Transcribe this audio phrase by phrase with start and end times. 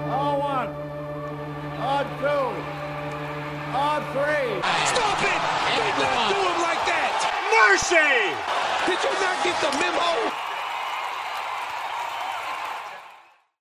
[0.00, 0.68] On one.
[1.78, 2.26] On two.
[3.76, 4.60] On three.
[4.90, 5.40] Stop it!
[5.70, 7.14] Do not do him like that!
[7.70, 8.34] Mercy!
[8.90, 10.32] Did you not get the memo?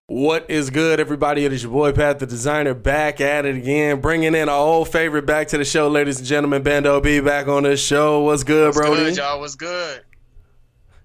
[0.07, 1.46] What is good, everybody?
[1.46, 4.89] It is your boy Pat, the designer, back at it again, bringing in our old
[4.89, 6.63] favorite back to the show, ladies and gentlemen.
[6.63, 8.21] Bando B back on the show.
[8.21, 8.89] What's good, bro?
[8.89, 9.11] What's Brody?
[9.11, 9.39] good, y'all?
[9.39, 10.02] What's good?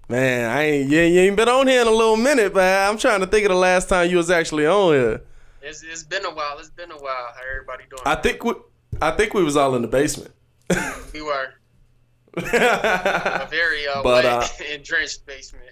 [0.08, 2.88] Man, I ain't you, you ain't been on here in a little minute, man.
[2.88, 5.22] I'm trying to think of the last time you was actually on here.
[5.60, 6.58] It's, it's been a while.
[6.58, 7.32] It's been a while.
[7.34, 8.02] How everybody doing?
[8.06, 8.54] I think we,
[9.02, 10.30] I think we was all in the basement.
[11.12, 11.48] we were
[12.36, 15.64] a very uh, But, wet uh, and drenched basement.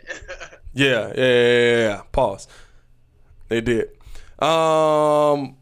[0.75, 2.03] Yeah, yeah, yeah, yeah, yeah.
[2.13, 2.49] Pause.
[3.49, 3.89] They did.
[4.43, 5.57] Um,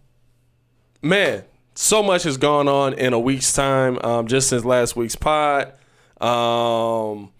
[1.00, 1.44] man,
[1.76, 3.98] so much has gone on in a week's time.
[4.02, 5.74] Um, just since last week's pod.
[6.20, 7.30] Um,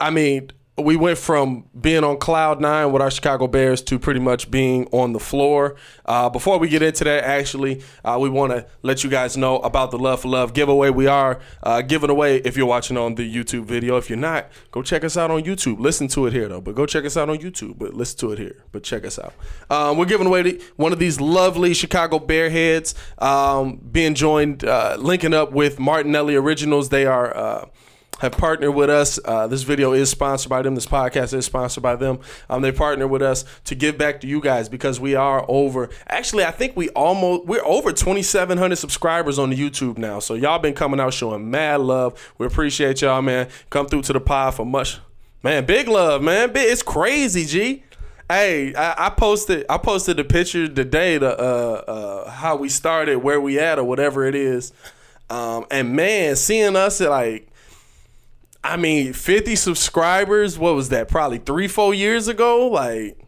[0.00, 4.20] I mean, we went from being on cloud nine with our Chicago Bears to pretty
[4.20, 5.74] much being on the floor.
[6.04, 9.58] Uh, before we get into that, actually, uh, we want to let you guys know
[9.58, 10.90] about the Love for Love giveaway.
[10.90, 13.96] We are uh, giving away if you're watching on the YouTube video.
[13.96, 15.80] If you're not, go check us out on YouTube.
[15.80, 17.78] Listen to it here, though, but go check us out on YouTube.
[17.78, 19.34] But listen to it here, but check us out.
[19.70, 24.96] Um, we're giving away one of these lovely Chicago Bear heads, um, being joined, uh,
[24.98, 26.90] linking up with Martinelli Originals.
[26.90, 27.68] They are.
[28.18, 29.20] Have partnered with us.
[29.24, 30.74] Uh, this video is sponsored by them.
[30.74, 32.18] This podcast is sponsored by them.
[32.50, 35.88] Um, they partner with us to give back to you guys because we are over.
[36.08, 40.18] Actually, I think we almost we're over 2,700 subscribers on the YouTube now.
[40.18, 42.32] So y'all been coming out showing mad love.
[42.38, 43.48] We appreciate y'all, man.
[43.70, 44.98] Come through to the pod for much,
[45.44, 45.64] man.
[45.64, 46.50] Big love, man.
[46.56, 47.84] It's crazy, G.
[48.28, 53.18] Hey, I, I posted I posted the picture today to uh, uh, how we started,
[53.18, 54.72] where we at, or whatever it is.
[55.30, 57.48] Um, and man, seeing us at like
[58.62, 61.08] I mean, 50 subscribers, what was that?
[61.08, 62.68] Probably three, four years ago?
[62.68, 63.18] Like,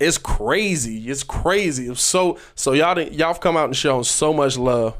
[0.00, 1.08] it's crazy.
[1.08, 1.88] It's crazy.
[1.88, 4.96] It's so so y'all y'all come out and shown so much love.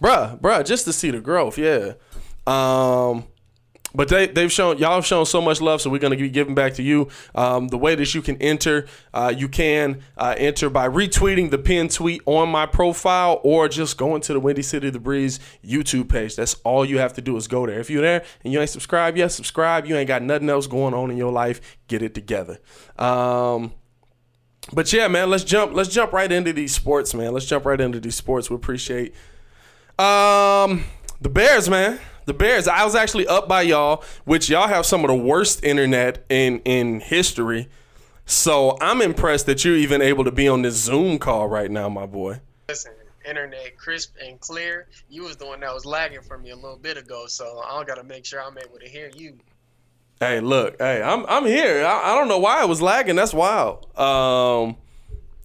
[0.00, 1.94] Bruh, bruh, just to see the growth, yeah.
[2.46, 3.24] Um
[3.94, 6.54] but they, they've shown y'all have shown so much love, so we're gonna be giving
[6.54, 7.08] back to you.
[7.34, 11.58] Um, the way that you can enter, uh, you can uh, enter by retweeting the
[11.58, 16.08] pinned tweet on my profile, or just going to the Windy City the Breeze YouTube
[16.08, 16.36] page.
[16.36, 17.78] That's all you have to do is go there.
[17.78, 19.86] If you're there and you ain't subscribed yet, subscribe.
[19.86, 21.78] You ain't got nothing else going on in your life.
[21.86, 22.58] Get it together.
[22.98, 23.72] Um,
[24.72, 25.74] but yeah, man, let's jump.
[25.74, 27.32] Let's jump right into these sports, man.
[27.32, 28.50] Let's jump right into these sports.
[28.50, 29.14] We appreciate
[29.98, 30.84] um
[31.20, 32.00] the Bears, man.
[32.26, 32.68] The Bears.
[32.68, 36.60] I was actually up by y'all, which y'all have some of the worst internet in
[36.60, 37.68] in history.
[38.26, 41.88] So I'm impressed that you're even able to be on this Zoom call right now,
[41.88, 42.40] my boy.
[42.68, 42.92] Listen,
[43.28, 44.86] internet crisp and clear.
[45.10, 47.84] You was the one that was lagging for me a little bit ago, so I
[47.84, 49.38] got to make sure I'm able to hear you.
[50.20, 51.84] Hey, look, hey, I'm I'm here.
[51.84, 53.16] I, I don't know why I was lagging.
[53.16, 53.86] That's wild.
[53.98, 54.76] Um,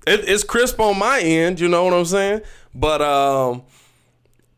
[0.08, 1.60] it, it's crisp on my end.
[1.60, 2.42] You know what I'm saying?
[2.74, 3.64] But um,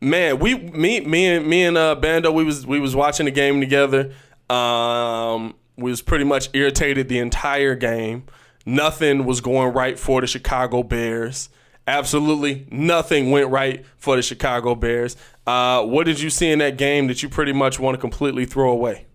[0.02, 3.30] man, we me me and me and uh, Bando, we was we was watching the
[3.30, 4.12] game together.
[4.50, 8.24] Um, we was pretty much irritated the entire game.
[8.66, 11.48] Nothing was going right for the Chicago Bears.
[11.86, 15.16] Absolutely nothing went right for the Chicago Bears.
[15.46, 18.44] Uh, what did you see in that game that you pretty much want to completely
[18.44, 19.06] throw away?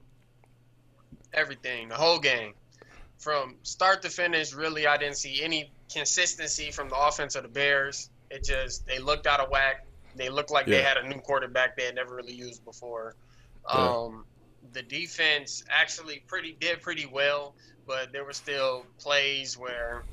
[1.33, 2.53] Everything, the whole game,
[3.19, 4.53] from start to finish.
[4.53, 8.09] Really, I didn't see any consistency from the offense of the Bears.
[8.29, 9.86] It just they looked out of whack.
[10.17, 13.15] They looked like they had a new quarterback they had never really used before.
[13.73, 13.89] Yeah.
[13.89, 14.25] Um,
[14.73, 17.55] the defense actually pretty did pretty well,
[17.85, 20.03] but there were still plays where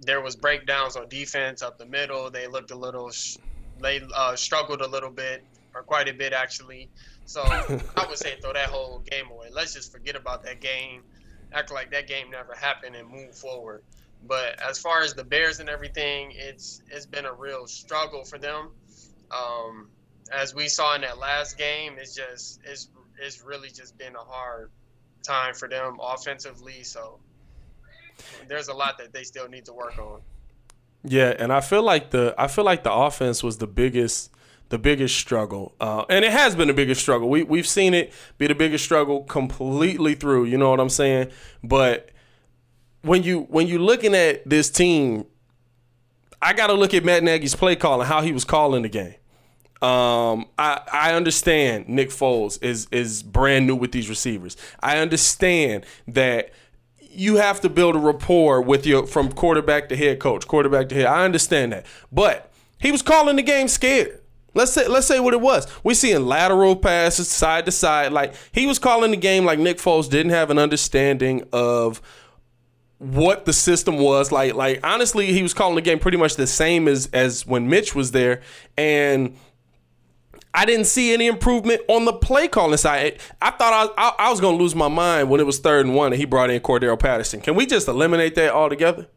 [0.00, 2.30] there was breakdowns on defense up the middle.
[2.30, 3.10] They looked a little,
[3.80, 5.44] they uh, struggled a little bit,
[5.74, 6.88] or quite a bit actually.
[7.26, 9.48] So I would say throw that whole game away.
[9.52, 11.02] Let's just forget about that game,
[11.52, 13.82] act like that game never happened, and move forward.
[14.26, 18.38] But as far as the Bears and everything, it's it's been a real struggle for
[18.38, 18.70] them.
[19.34, 19.88] Um,
[20.32, 22.88] as we saw in that last game, it's just it's
[23.20, 24.70] it's really just been a hard
[25.22, 26.82] time for them offensively.
[26.82, 27.18] So
[28.48, 30.20] there's a lot that they still need to work on.
[31.04, 34.30] Yeah, and I feel like the I feel like the offense was the biggest
[34.70, 37.28] the biggest struggle, uh, and it has been the biggest struggle.
[37.28, 40.44] We we've seen it be the biggest struggle completely through.
[40.44, 41.30] You know what I'm saying?
[41.62, 42.10] But
[43.02, 45.26] when you when you looking at this team,
[46.40, 49.14] I got to look at Matt Nagy's play calling, how he was calling the game.
[49.84, 54.56] Um, I I understand Nick Foles is is brand new with these receivers.
[54.80, 56.52] I understand that
[56.98, 60.94] you have to build a rapport with your from quarterback to head coach, quarterback to
[60.94, 61.04] head.
[61.04, 64.22] I understand that, but he was calling the game scared.
[64.54, 65.66] Let's say let's say what it was.
[65.84, 68.10] We're seeing lateral passes side to side.
[68.10, 72.00] Like he was calling the game like Nick Foles didn't have an understanding of
[72.98, 76.46] what the system was like like honestly he was calling the game pretty much the
[76.46, 78.40] same as as when Mitch was there
[78.78, 79.36] and
[80.54, 83.18] I didn't see any improvement on the play calling side.
[83.42, 85.84] I thought I, I, I was going to lose my mind when it was third
[85.84, 87.40] and one and he brought in Cordarrelle Patterson.
[87.40, 89.08] Can we just eliminate that altogether?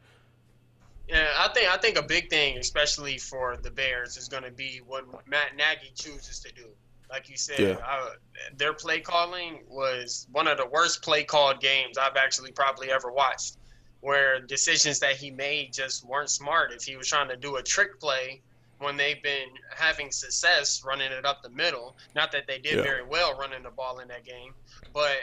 [1.08, 4.52] Yeah, I think I think a big thing, especially for the Bears, is going to
[4.52, 6.66] be what Matt Nagy chooses to do.
[7.10, 7.78] Like you said, Yeah.
[7.88, 8.10] uh,
[8.58, 13.12] their play calling was one of the worst play called games I've actually probably ever
[13.12, 13.56] watched.
[14.02, 16.74] Where decisions that he made just weren't smart.
[16.74, 18.42] If he was trying to do a trick play
[18.80, 22.84] when they've been having success running it up the middle, not that they did Yeah.
[22.84, 24.54] very well running the ball in that game,
[24.94, 25.18] but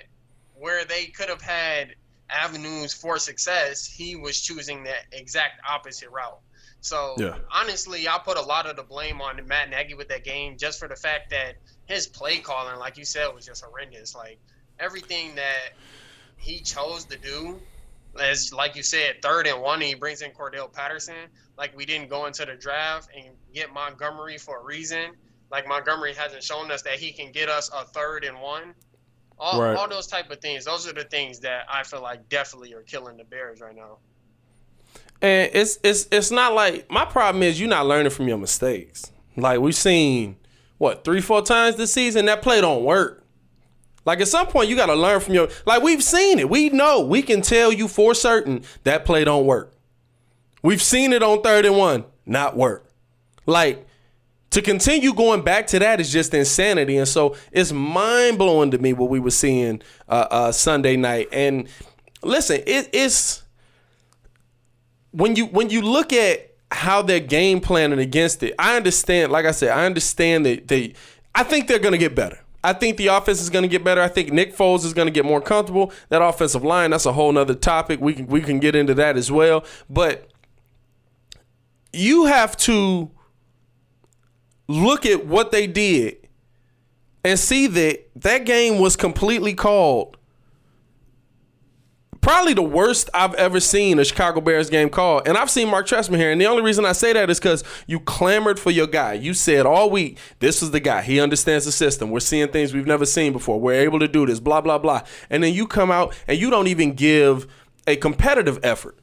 [0.53, 1.95] where they could have had
[2.31, 6.41] avenues for success, he was choosing the exact opposite route.
[6.81, 7.39] So Yeah.
[7.53, 10.79] honestly, I put a lot of the blame on Matt Nagy with that game just
[10.79, 11.57] for the fact that
[11.87, 14.15] his play calling, like you said, was just horrendous.
[14.15, 14.41] Like
[14.79, 15.71] everything that
[16.37, 17.63] he chose to do,
[18.21, 21.15] as like you said, third and one, and he brings in Cordarrelle Patterson.
[21.57, 25.13] Like we didn't go into the draft and get Montgomery for a reason.
[25.51, 28.75] Like Montgomery hasn't shown us that he can get us a third and one.
[29.39, 29.77] All, Right.
[29.77, 30.65] all those type of things.
[30.65, 33.99] Those are the things that I feel like definitely are killing the Bears right now.
[35.23, 39.11] And it's it's it's not like my problem is you're not learning from your mistakes.
[39.37, 40.37] Like we've seen
[40.79, 43.24] what three four times this season that play don't work.
[44.05, 46.49] Like at some point you got to learn from your like we've seen it.
[46.49, 49.73] We know we can tell you for certain that play don't work.
[50.63, 52.91] We've seen it on third and one not work.
[53.47, 53.87] Like
[54.51, 58.79] to continue going back to that is just insanity, and so it's mind blowing to
[58.79, 61.29] me what we were seeing uh, uh, Sunday night.
[61.33, 61.69] And
[62.23, 63.43] listen, it, it's
[65.11, 69.33] when you when you look at how they're game planning against it, I understand.
[69.33, 70.95] Like I said, I understand that they.
[71.35, 72.39] I think they're to get better.
[72.65, 74.01] I think the offense is going to get better.
[74.01, 75.93] I think Nick Foles is going to get more comfortable.
[76.09, 78.01] That offensive line, that's a whole nother topic.
[78.01, 79.65] We can we can get into that as well.
[79.91, 80.31] But
[81.93, 83.11] you have to
[84.67, 86.27] look at what they did
[87.23, 90.17] and see that that game was completely called
[92.25, 95.29] probably the worst I've ever seen a Chicago Bears game called.
[95.29, 96.33] And I've seen Marc Trestman here.
[96.33, 99.13] And the only reason I say that is because you clamored for your guy.
[99.13, 101.03] You said all week, this is the guy.
[101.03, 102.11] He understands the system.
[102.11, 103.61] We're seeing things we've never seen before.
[103.61, 105.03] We're able to do this, blah, blah, blah.
[105.29, 107.47] And then you come out and you don't even give
[107.87, 108.99] a competitive effort.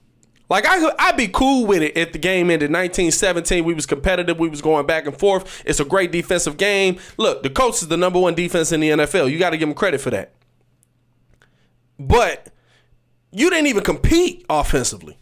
[0.49, 3.63] Like I I'd be cool with it if the game ended 1917.
[3.63, 4.39] We was competitive.
[4.39, 5.61] We was going back and forth.
[5.63, 6.97] It's a great defensive game.
[7.17, 9.31] Look, the Colts is the number one defense in the NFL.
[9.31, 10.33] You got to give them credit for that.
[11.99, 12.51] But
[13.31, 15.17] you didn't even compete offensively.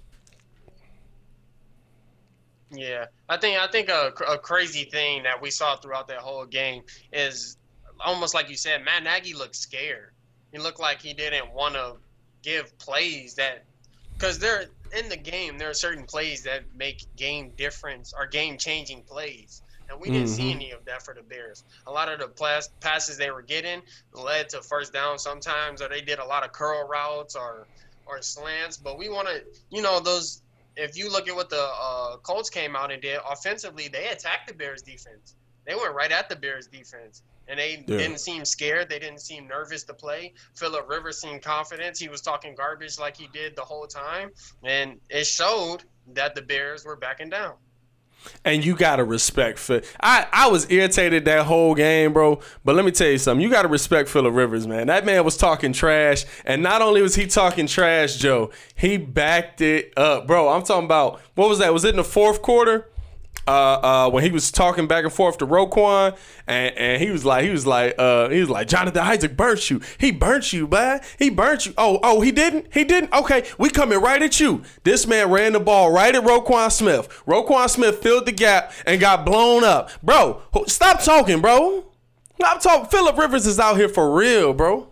[2.71, 6.45] Yeah, I think I think a, a crazy thing that we saw throughout that whole
[6.45, 7.57] game is
[8.00, 10.11] almost like you said, Matt Nagy looked scared.
[10.51, 11.95] He looked like he didn't want to
[12.41, 13.65] give plays that
[14.13, 14.65] because they're
[14.97, 15.57] in the game.
[15.57, 19.61] There are certain plays that make game difference or game changing plays.
[19.89, 20.59] And we didn't see mm-hmm.
[20.59, 21.63] any of that for the Bears.
[21.88, 23.81] A lot of the pass, passes they were getting
[24.13, 27.65] led to first down sometimes, or they did a lot of curl routes or
[28.09, 28.77] or slants.
[28.77, 30.41] But we want to, you know, those.
[30.75, 34.47] If you look at what the uh, Colts came out and did offensively, they attacked
[34.47, 35.35] the Bears defense.
[35.65, 37.97] They went right at the Bears defense, and they Yeah.
[37.97, 38.89] didn't seem scared.
[38.89, 40.33] They didn't seem nervous to play.
[40.56, 41.97] Philip Rivers seemed confident.
[41.97, 44.31] He was talking garbage like he did the whole time,
[44.63, 45.83] and it showed
[46.13, 47.56] that the Bears were backing down.
[48.45, 49.81] And you gotta respect Phil.
[50.02, 52.40] I, I was irritated that whole game, bro.
[52.64, 53.42] But let me tell you something.
[53.42, 54.88] You gotta respect Philip Rivers, man.
[54.88, 59.61] That man was talking trash, and not only was he talking trash, Joe, he backed
[59.61, 60.49] it up, bro.
[60.49, 61.73] I'm talking about what was that?
[61.73, 62.88] Was it in the fourth quarter?
[63.48, 66.16] Uh, uh, when he was talking back and forth to Roquan,
[66.46, 69.72] and, and he was like, he was like, uh, he was like, Jonathan Isaac burnt
[69.72, 69.81] you.
[69.98, 71.02] He burnt you, man.
[71.18, 71.74] He burnt you.
[71.78, 72.68] Oh, oh, he didn't.
[72.74, 73.12] He didn't.
[73.12, 74.62] Okay, we coming right at you.
[74.84, 77.10] This man ran the ball right at Roquan Smith.
[77.26, 80.44] Roquan Smith filled the gap and got blown up, bro.
[80.68, 81.86] Stop talking, bro.
[82.36, 82.90] Stop talking.
[82.90, 84.89] Philip Rivers is out here for real, bro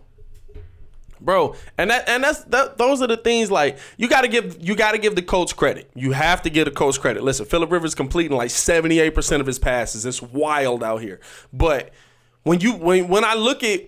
[1.20, 4.56] bro and that and that's that, those are the things like you got to give
[4.60, 5.90] you got to give the coach credit.
[5.94, 7.22] You have to give the coach credit.
[7.22, 10.06] Listen philip rivers completing like 78% of his passes.
[10.06, 11.20] It's wild out here.
[11.52, 11.92] But
[12.42, 13.82] when you when when i look at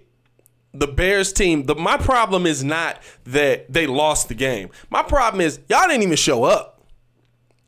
[0.72, 4.70] the bears team the my problem is not that they lost the game.
[4.90, 6.80] My problem is y'all didn't even show up.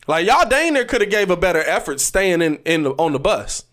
[0.07, 3.13] Like y'all dang near could have gave a better effort staying in in the, on
[3.13, 3.65] the bus.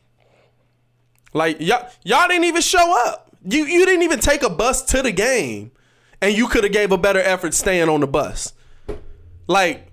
[1.34, 3.36] Like y'all y'all didn't even show up.
[3.48, 5.72] You you didn't even take a bus to the game,
[6.22, 8.54] and you could have gave a better effort staying on the bus.
[9.48, 9.90] Like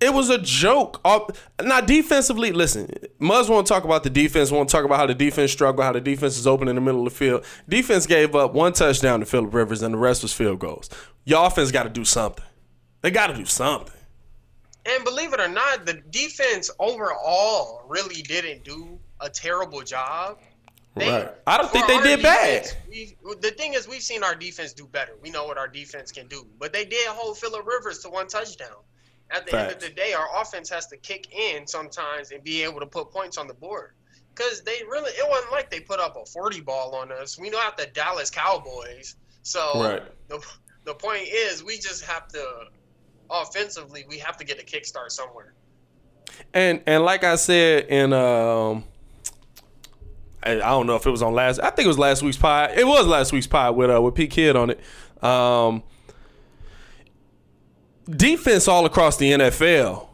[0.00, 1.00] it was a joke.
[1.04, 1.20] Uh,
[1.62, 2.88] Now defensively, listen,
[3.20, 4.50] Muzz want to talk about the defense.
[4.50, 6.80] Want to talk about how the defense struggled, how the defense is open in the
[6.80, 7.44] middle of the field.
[7.68, 10.88] Defense gave up one touchdown to Philip Rivers, and the rest was field goals.
[11.24, 12.44] Your offense got to do something.
[13.00, 13.94] They got to do something.
[14.86, 20.38] And believe it or not, the defense overall really didn't do a terrible job.
[20.98, 21.30] They, right.
[21.46, 23.40] I don't think they did defense, bad.
[23.40, 25.12] the thing is, we've seen our defense do better.
[25.22, 28.28] We know what our defense can do, but they did hold Philip Rivers to one
[28.28, 28.76] touchdown.
[29.30, 29.72] At the Fact.
[29.72, 32.86] end of the day, our offense has to kick in sometimes and be able to
[32.86, 33.92] put points on the board.
[34.34, 37.38] Because they really, it wasn't like they put up a 40 ball on us.
[37.38, 39.16] We know at the Dallas Cowboys.
[39.42, 40.02] So right.
[40.28, 40.42] the,
[40.84, 42.68] the point is, we just have to,
[43.30, 45.52] offensively, we have to get a kickstart somewhere.
[46.54, 48.84] And and like I said in um
[50.42, 52.70] I, don't know if it was on last I think it was last week's pod.
[52.76, 54.80] It was last week's pod with uh with Pete Kidd on it.
[55.22, 55.82] Um
[58.08, 60.08] defense all across the NFL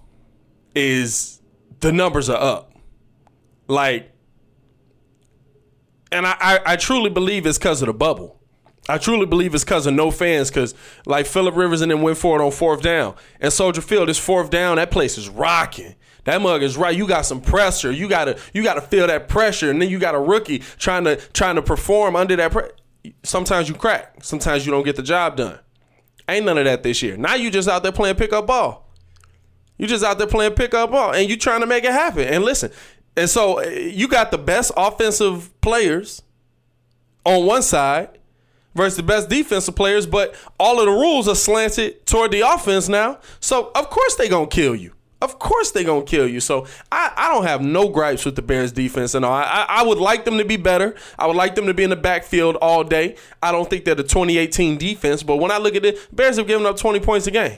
[0.75, 1.41] is
[1.81, 2.73] the numbers are up.
[3.67, 4.11] Like,
[6.11, 8.41] and I, I, I truly believe it's because of the bubble.
[8.89, 10.51] I truly believe it's because of no fans.
[10.51, 10.75] Because
[11.07, 14.19] like Philip Rivers and then went for it on fourth down, and Soldier Field is
[14.19, 14.77] fourth down.
[14.77, 15.95] That place is rocking.
[16.25, 16.97] That mug is right.
[16.97, 17.93] You got some pressure.
[17.93, 21.17] You gotta you gotta feel that pressure, and then you got a rookie trying to
[21.17, 22.73] trying to perform under that pressure.
[23.23, 24.25] Sometimes you crack.
[24.25, 25.59] Sometimes you don't get the job done.
[26.29, 27.17] Ain't none of that this year.
[27.17, 28.91] Now you just out there playing pickup ball.
[29.77, 32.27] You just out there playing pickup ball, and you trying to make it happen.
[32.27, 32.71] And listen,
[33.17, 36.23] and so uh, you got the best offensive players
[37.27, 38.19] on one side
[38.75, 42.89] versus the best defensive players, but all of the rules are slanted toward the offense
[42.89, 43.19] now.
[43.41, 44.93] So of course they gonna kill you.
[45.25, 46.39] Of course they're gonna kill you.
[46.41, 49.33] So I, I don't have no gripes with the Bears defense and all.
[49.33, 50.95] I, I would like them to be better.
[51.19, 53.17] I would like them to be in the backfield all day.
[53.43, 56.47] I don't think they're the 2018 defense, but when I look at it, Bears have
[56.47, 57.57] given up 20 points a game.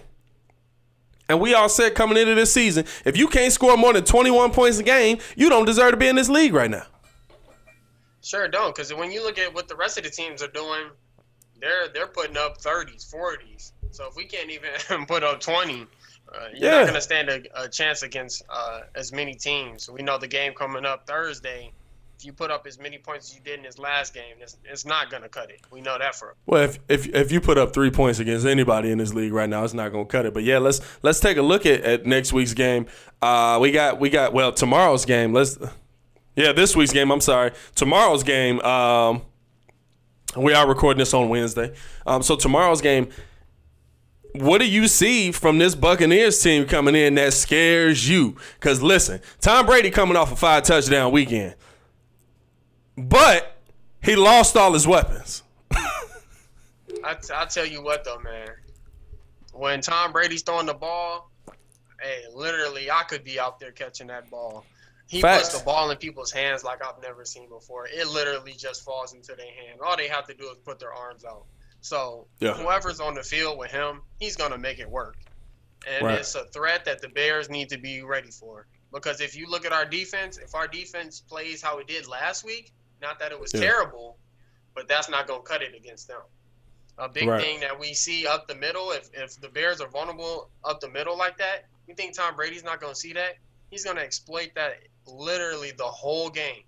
[1.29, 4.53] And we all said coming into this season, if you can't score more than 21
[4.53, 6.87] points a game, you don't deserve to be in this league right now.
[8.23, 10.85] Sure don't, because when you look at what the rest of the teams are doing,
[11.61, 13.73] they're they're putting up 30s, 40s.
[13.91, 15.87] So if we can't even put up 20,
[16.33, 16.79] uh, you're yeah.
[16.79, 19.89] not going to stand a, a, chance against uh, as many teams.
[19.89, 21.73] We know the game coming up Thursday.
[22.19, 24.57] If you put up as many points as you did in this last game, it's,
[24.65, 25.61] it's not going to cut it.
[25.71, 26.35] We know that for.
[26.47, 29.49] Well, if, if if you put up three points against anybody in this league right
[29.49, 30.33] now, it's not going to cut it.
[30.33, 32.87] But yeah, let's let's take a look at, at next week's game.
[33.21, 35.35] Uh, we got we got well tomorrow's game.
[35.35, 35.59] Let's
[36.37, 37.13] yeah this week's game.
[37.13, 38.61] I'm sorry, tomorrow's game.
[38.61, 39.21] Um,
[40.37, 41.75] we are recording this on Wednesday.
[42.07, 43.11] Um, so tomorrow's game
[44.41, 48.37] what do you see from this Buccaneers team coming in that scares you?
[48.59, 51.55] Because listen, Tom Brady coming off a five touchdown weekend,
[52.97, 53.57] but
[54.03, 55.43] he lost all his weapons.
[55.73, 58.49] I, t- I tell you what though, man.
[59.53, 61.31] When Tom Brady's throwing the ball,
[62.01, 64.65] hey, literally, I could be out there catching that ball.
[65.09, 65.51] He Facts.
[65.51, 67.87] puts the ball in people's hands like I've never seen before.
[67.87, 69.81] It literally just falls into their hand.
[69.85, 71.45] All they have to do is put their arms out.
[71.87, 72.55] So yeah.
[72.55, 75.19] whoever's on the field with him, he's gonna make it work.
[75.87, 76.19] And right.
[76.19, 78.67] it's a threat that the Bears need to be ready for.
[78.93, 82.45] Because if you look at our defense, if our defense plays how it did last
[82.45, 83.61] week, not that it was yeah.
[83.61, 84.19] terrible,
[84.75, 86.23] but that's not gonna cut it against them.
[86.99, 87.41] A big right.
[87.41, 90.91] thing that we see up the middle, if if the Bears are vulnerable up the
[90.91, 93.37] middle like that, you think Tom Brady's not gonna see that?
[93.71, 96.65] He's gonna exploit that literally the whole game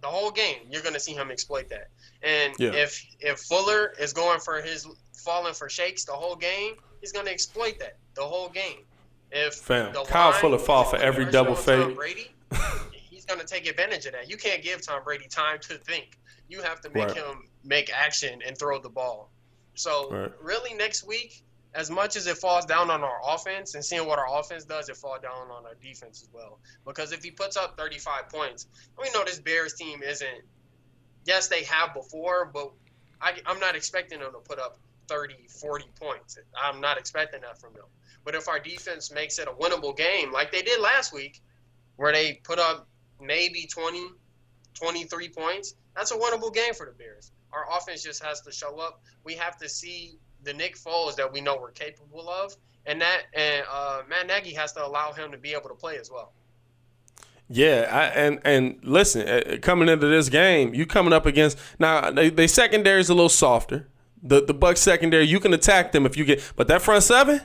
[0.00, 1.88] the whole game, you're going to see him exploit that.
[2.22, 2.72] And yeah.
[2.72, 7.26] if if Fuller is going for his falling for shakes the whole game, he's going
[7.26, 8.84] to exploit that the whole game.
[9.32, 11.94] If Fam, Kyle Fuller fall for every double fade.
[11.94, 12.32] Brady,
[12.92, 14.28] he's going to take advantage of that.
[14.28, 16.18] You can't give Tom Brady time to think.
[16.48, 17.16] You have to make right.
[17.16, 19.30] him make action and throw the ball.
[19.74, 20.32] So right.
[20.42, 24.18] really, next week, as much as it falls down on our offense and seeing what
[24.18, 26.58] our offense does, it falls down on our defense as well.
[26.84, 28.66] Because if he puts up 35 points,
[29.00, 30.42] we know this Bears team isn't.
[31.24, 32.72] Yes, they have before, but
[33.20, 36.38] I, I'm not expecting them to put up 30, 40 points.
[36.56, 37.84] I'm not expecting that from them.
[38.24, 41.40] But if our defense makes it a winnable game, like they did last week,
[41.96, 42.86] where they put up
[43.20, 44.08] maybe 20,
[44.74, 47.32] 23 points, that's a winnable game for the Bears.
[47.52, 49.02] Our offense just has to show up.
[49.24, 52.54] We have to see the Nick Foles that we know we're capable of,
[52.86, 55.98] and that and uh, Matt Nagy has to allow him to be able to play
[55.98, 56.32] as well.
[57.52, 62.08] Yeah, I, and and listen, uh, coming into this game, you coming up against now
[62.12, 63.88] they, they secondary is a little softer.
[64.22, 67.40] The the Bucs secondary, you can attack them if you get, but that front seven,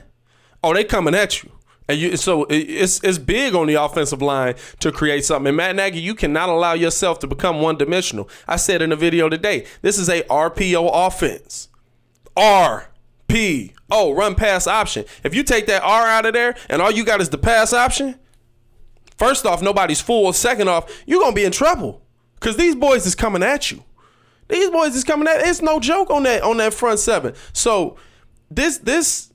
[0.62, 1.50] oh, they coming at you.
[1.88, 5.48] And you, so it's it's big on the offensive line to create something.
[5.48, 8.28] And Matt Nagy, you cannot allow yourself to become one dimensional.
[8.46, 11.68] I said in a video today, this is a RPO offense.
[12.36, 12.90] R
[13.26, 15.04] P O run pass option.
[15.24, 17.72] If you take that R out of there and all you got is the pass
[17.72, 18.20] option,
[19.16, 20.32] first off, nobody's fool.
[20.32, 22.02] Second off, you're gonna be in trouble.
[22.40, 23.82] Cause these boys is coming at you.
[24.48, 27.34] These boys is coming at it's no joke on that on that front seven.
[27.52, 27.96] So
[28.50, 29.32] this this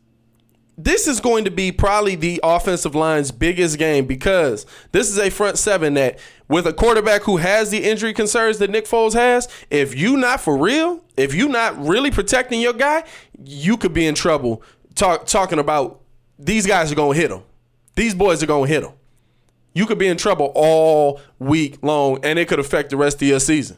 [0.77, 5.29] this is going to be probably the offensive line's biggest game because this is a
[5.29, 9.47] front seven that with a quarterback who has the injury concerns that Nick Foles has,
[9.69, 13.03] if you not for real, if you not really protecting your guy,
[13.43, 14.63] you could be in trouble.
[14.95, 16.01] Talk, talking about
[16.39, 17.43] these guys are going to hit him.
[17.95, 18.91] These boys are going to hit him.
[19.73, 23.27] You could be in trouble all week long, and it could affect the rest of
[23.27, 23.77] your season.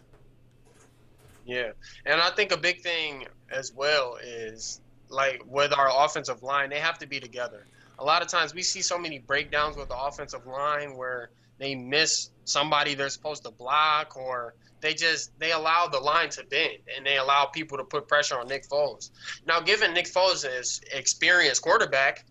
[1.46, 1.72] Yeah,
[2.06, 6.80] and I think a big thing as well is like with our offensive line, they
[6.80, 7.66] have to be together.
[8.00, 11.76] A lot of times we see so many breakdowns with the offensive line where they
[11.76, 16.80] miss somebody they're supposed to block or they just they allow the line to bend
[16.96, 19.12] and they allow people to put pressure on Nick Foles.
[19.46, 22.26] Now, given Nick Foles is experienced quarterback,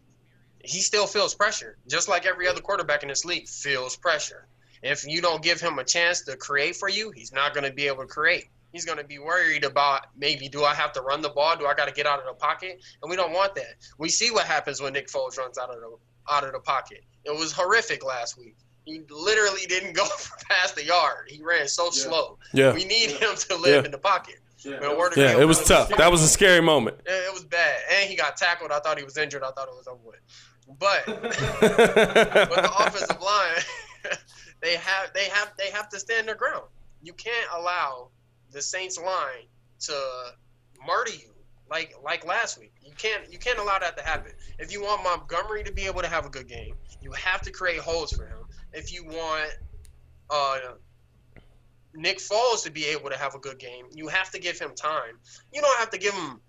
[0.64, 4.46] he still feels pressure, just like every other quarterback in this league feels pressure.
[4.82, 7.72] If you don't give him a chance to create for you, he's not going to
[7.72, 8.48] be able to create.
[8.72, 11.56] He's going to be worried about maybe do I have to run the ball?
[11.56, 12.80] Do I got to get out of the pocket?
[13.02, 13.74] And we don't want that.
[13.98, 15.96] We see what happens when Nick Foles runs out of the
[16.30, 17.04] out of the pocket.
[17.24, 18.56] It was horrific last week.
[18.84, 20.06] He literally didn't go
[20.48, 21.28] past the yard.
[21.28, 21.90] He ran so yeah.
[21.90, 22.38] slow.
[22.52, 22.72] Yeah.
[22.72, 23.84] We need him to live yeah.
[23.84, 24.36] in the pocket.
[24.64, 24.78] Yeah,
[25.16, 25.88] yeah it was tough.
[25.88, 26.98] That was a scary moment.
[27.04, 27.80] It was bad.
[27.90, 28.70] And he got tackled.
[28.70, 29.42] I thought he was injured.
[29.42, 30.20] I thought it was over with.
[30.78, 33.62] But but the offensive line,
[34.60, 36.64] they have they have they have to stand their ground.
[37.02, 38.08] You can't allow
[38.50, 39.46] the Saints line
[39.80, 39.94] to
[40.86, 41.32] murder you
[41.72, 42.72] like like last week.
[42.82, 44.32] You can't you can't allow that to happen.
[44.58, 47.50] If you want Montgomery to be able to have a good game, you have to
[47.50, 48.38] create holes for him.
[48.72, 49.50] If you want
[50.30, 50.58] uh,
[51.94, 54.74] Nick Foles to be able to have a good game, you have to give him
[54.74, 55.18] time.
[55.52, 56.40] You don't have to give him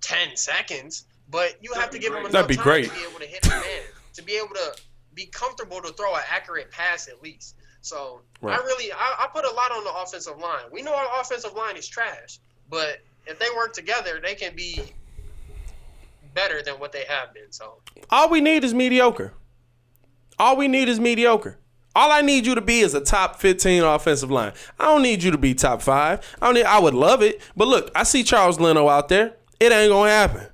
[0.00, 2.20] ten seconds, but you have to give great.
[2.20, 2.84] him enough That'd be time great.
[2.86, 3.82] to be able to hit the man,
[4.14, 4.76] to be able to
[5.14, 7.56] be comfortable to throw an accurate pass at least.
[7.80, 8.58] So right.
[8.58, 10.64] I really I, I put a lot on the offensive line.
[10.72, 12.38] We know our offensive line is trash,
[12.70, 14.80] but if they work together, they can be
[16.34, 17.50] better than what they have been.
[17.50, 17.80] So
[18.10, 19.32] all we need is mediocre.
[20.38, 21.58] All we need is mediocre.
[21.96, 24.52] All I need you to be is a top 15 offensive line.
[24.78, 26.20] I don't need you to be top five.
[26.40, 27.40] I don't need, I would love it.
[27.56, 29.34] But look, I see Charles Leno out there.
[29.58, 30.46] It ain't gonna happen.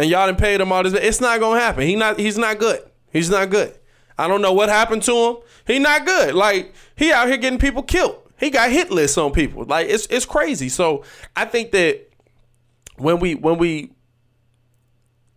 [0.00, 0.94] And y'all didn't pay him all this.
[0.94, 1.82] It's not gonna happen.
[1.86, 2.80] He not he's not good.
[3.12, 3.78] He's not good.
[4.16, 5.36] I don't know what happened to him.
[5.66, 6.34] He not good.
[6.34, 8.16] Like he out here getting people killed.
[8.38, 9.64] He got hit lists on people.
[9.64, 10.70] Like it's it's crazy.
[10.70, 11.04] So
[11.36, 12.08] I think that
[12.96, 13.90] when we when we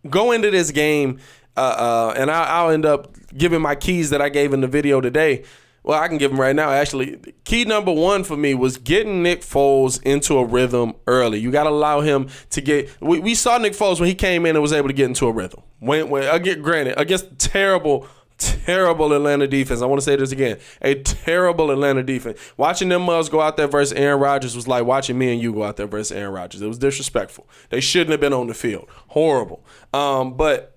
[0.08, 1.18] go into this game,
[1.58, 4.66] uh, uh, and I, I'll end up giving my keys that I gave in the
[4.66, 5.44] video today.
[5.84, 6.70] Well, I can give them right now.
[6.70, 11.38] Actually, key number one for me was getting Nick Foles into a rhythm early.
[11.38, 12.90] You got to allow him to get.
[13.02, 15.26] We, we, saw Nick Foles when he came in and was able to get into
[15.26, 15.62] a rhythm.
[15.80, 19.82] When, when again, granted, against terrible terrible Atlanta defense.
[19.82, 20.58] I want to say this again.
[20.82, 22.38] A terrible Atlanta defense.
[22.56, 25.52] Watching them mugs go out there versus Aaron Rodgers was like watching me and you
[25.52, 26.62] go out there versus Aaron Rodgers.
[26.62, 27.46] It was disrespectful.
[27.70, 28.88] They shouldn't have been on the field.
[29.08, 29.64] Horrible.
[29.92, 30.73] Um, but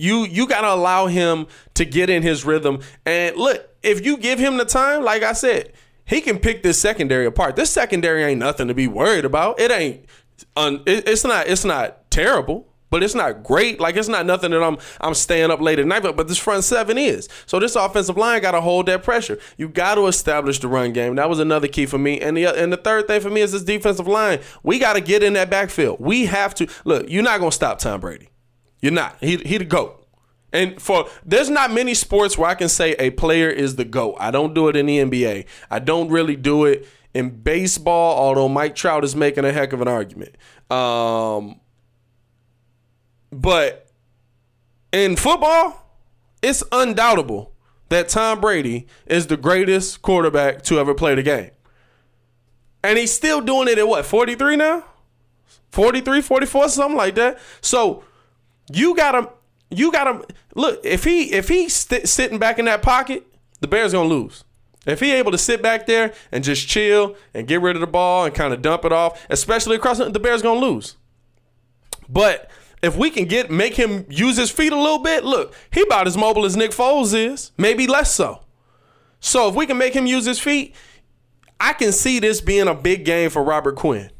[0.00, 2.80] you you got to allow him to get in his rhythm.
[3.04, 5.72] And look, if you give him the time, like I said,
[6.04, 7.56] he can pick this secondary apart.
[7.56, 9.60] This secondary ain't nothing to be worried about.
[9.60, 10.04] It ain't.
[10.56, 11.46] Un, it, it's not.
[11.46, 13.80] It's not terrible but it's not great.
[13.80, 16.02] Like it's not nothing that I'm I'm staying up late at night.
[16.02, 17.28] But, but this front seven is.
[17.46, 19.38] So this offensive line got to hold that pressure.
[19.56, 21.14] You got to establish the run game.
[21.14, 22.20] That was another key for me.
[22.20, 24.40] And the and the third thing for me is this defensive line.
[24.62, 26.00] We got to get in that backfield.
[26.00, 27.08] We have to look.
[27.08, 28.29] You're not gonna stop Tom Brady.
[28.80, 29.16] You're not.
[29.20, 30.00] He he the goat.
[30.52, 34.16] And for there's not many sports where I can say a player is the GOAT.
[34.18, 35.46] I don't do it in the NBA.
[35.70, 39.80] I don't really do it in baseball, although Mike Trout is making a heck of
[39.80, 40.36] an argument.
[40.70, 41.60] Um,
[43.30, 43.88] but
[44.92, 45.86] in football,
[46.42, 47.52] it's undoubtable
[47.88, 51.50] that Tom Brady is the greatest quarterback to ever play the game.
[52.82, 54.84] And he's still doing it at what, 43 now?
[55.70, 57.38] 43, 44, something like that.
[57.60, 58.04] So
[58.72, 59.28] you got him.
[59.70, 60.24] you got him.
[60.54, 60.80] look.
[60.84, 63.26] If he if he's st- sitting back in that pocket,
[63.60, 64.44] the Bears gonna lose.
[64.86, 67.86] If he able to sit back there and just chill and get rid of the
[67.86, 70.96] ball and kind of dump it off, especially across the Bears gonna lose.
[72.08, 72.50] But
[72.82, 76.06] if we can get make him use his feet a little bit, look, he about
[76.06, 78.40] as mobile as Nick Foles is, maybe less so.
[79.20, 80.74] So if we can make him use his feet,
[81.60, 84.10] I can see this being a big game for Robert Quinn.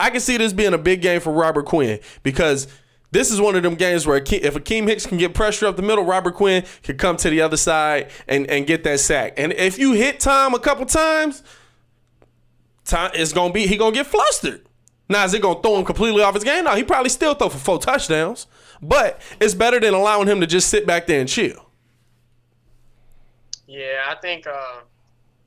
[0.00, 2.66] I can see this being a big game for Robert Quinn because
[3.12, 5.82] this is one of them games where if Akiem Hicks can get pressure up the
[5.82, 9.34] middle, Robert Quinn can come to the other side and, and get that sack.
[9.36, 11.42] And if you hit Tom a couple times,
[12.84, 14.66] Tom it's gonna be he gonna get flustered.
[15.08, 16.64] Now, is it to throw him completely off his game?
[16.64, 18.46] No, he probably still throw for four touchdowns,
[18.80, 21.68] but it's better than allowing him to just sit back there and chill.
[23.66, 24.80] Yeah, I think uh,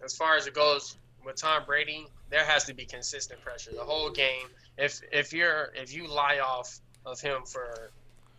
[0.04, 3.84] as far as it goes with Tom Brady, there has to be consistent pressure the
[3.84, 4.48] whole game.
[4.78, 7.92] If if you're if you lie off of him for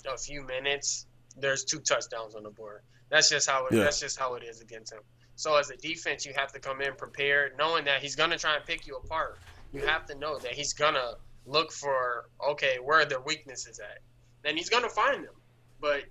[0.08, 2.80] a few minutes, there's two touchdowns on the board.
[3.10, 3.84] That's just how it, Yeah.
[3.84, 5.00] that's just how it is against him.
[5.36, 8.56] So as a defense, you have to come in prepared, knowing that he's gonna try
[8.56, 9.38] and pick you apart.
[9.72, 13.98] You have to know that he's gonna look for okay, where are their weaknesses at?
[14.42, 15.34] Then he's gonna find them.
[15.80, 16.04] But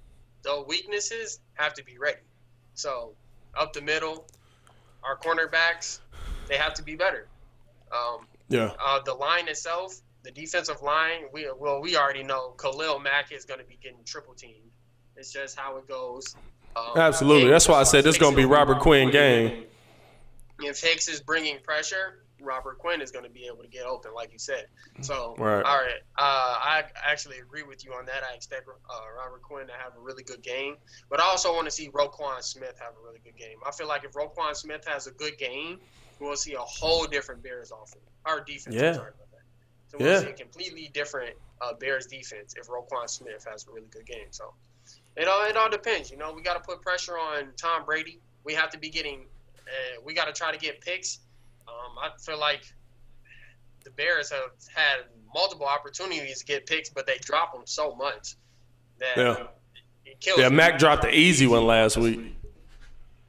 [0.44, 2.22] the weaknesses have to be ready.
[2.76, 3.16] So
[3.58, 4.28] up the middle,
[5.04, 6.00] our cornerbacks,
[6.48, 7.28] they have to be better.
[7.92, 8.76] Um, Yeah.
[8.80, 9.94] uh, the line itself,
[10.26, 14.04] the defensive line, we well we already know Khalil Mack is going to be getting
[14.04, 14.72] triple teamed.
[15.16, 16.36] It's just how it goes.
[16.76, 17.50] Um, Absolutely.
[17.50, 19.64] That's why I said this Hicks gonna be Robert Quinn game.
[20.60, 24.14] If Hicks is bringing pressure, Robert Quinn is going to be able to get open,
[24.14, 24.68] like you said.
[25.02, 25.64] So, Right.
[25.64, 26.22] all right, uh,
[26.62, 28.24] I actually agree with you on that.
[28.30, 30.78] I expect uh, Robert Quinn to have a really good game,
[31.10, 33.58] but I also want to see Roquan Smith have a really good game.
[33.66, 35.80] I feel like if Roquan Smith has a good game,
[36.20, 38.04] we'll see a whole different Bears offense.
[38.26, 38.76] Our defense.
[38.76, 39.00] Yeah.
[39.92, 39.98] Sorry about that.
[39.98, 40.20] So we'll Yeah.
[40.22, 44.28] see a completely different uh, Bears defense if Roquan Smith has a really good game.
[44.32, 44.54] So
[45.16, 46.12] it all it all depends.
[46.12, 48.20] You know, we got to put pressure on Tom Brady.
[48.44, 49.26] We have to be getting.
[49.60, 51.20] Uh, we got to try to get picks.
[51.68, 52.64] Um, I feel like
[53.84, 58.36] the Bears have had multiple opportunities to get picks, but they drop them so much
[59.00, 59.48] that Yeah.
[60.06, 60.40] it kills.
[60.40, 60.50] Yeah.
[60.50, 62.20] Mack dropped the easy one last week.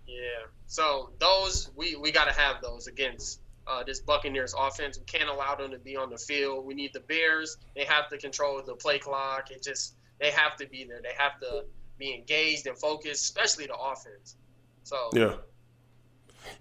[0.07, 0.19] Yeah.
[0.67, 4.99] So those we we got to have those against uh, this Buccaneers offense.
[4.99, 6.65] We can't allow them to be on the field.
[6.67, 7.59] We need the Bears.
[7.75, 9.51] They have to control the play clock.
[9.51, 11.01] It just they have to be there.
[11.03, 11.65] They have to
[11.99, 14.37] be engaged and focused, especially the offense.
[14.85, 15.35] So Yeah.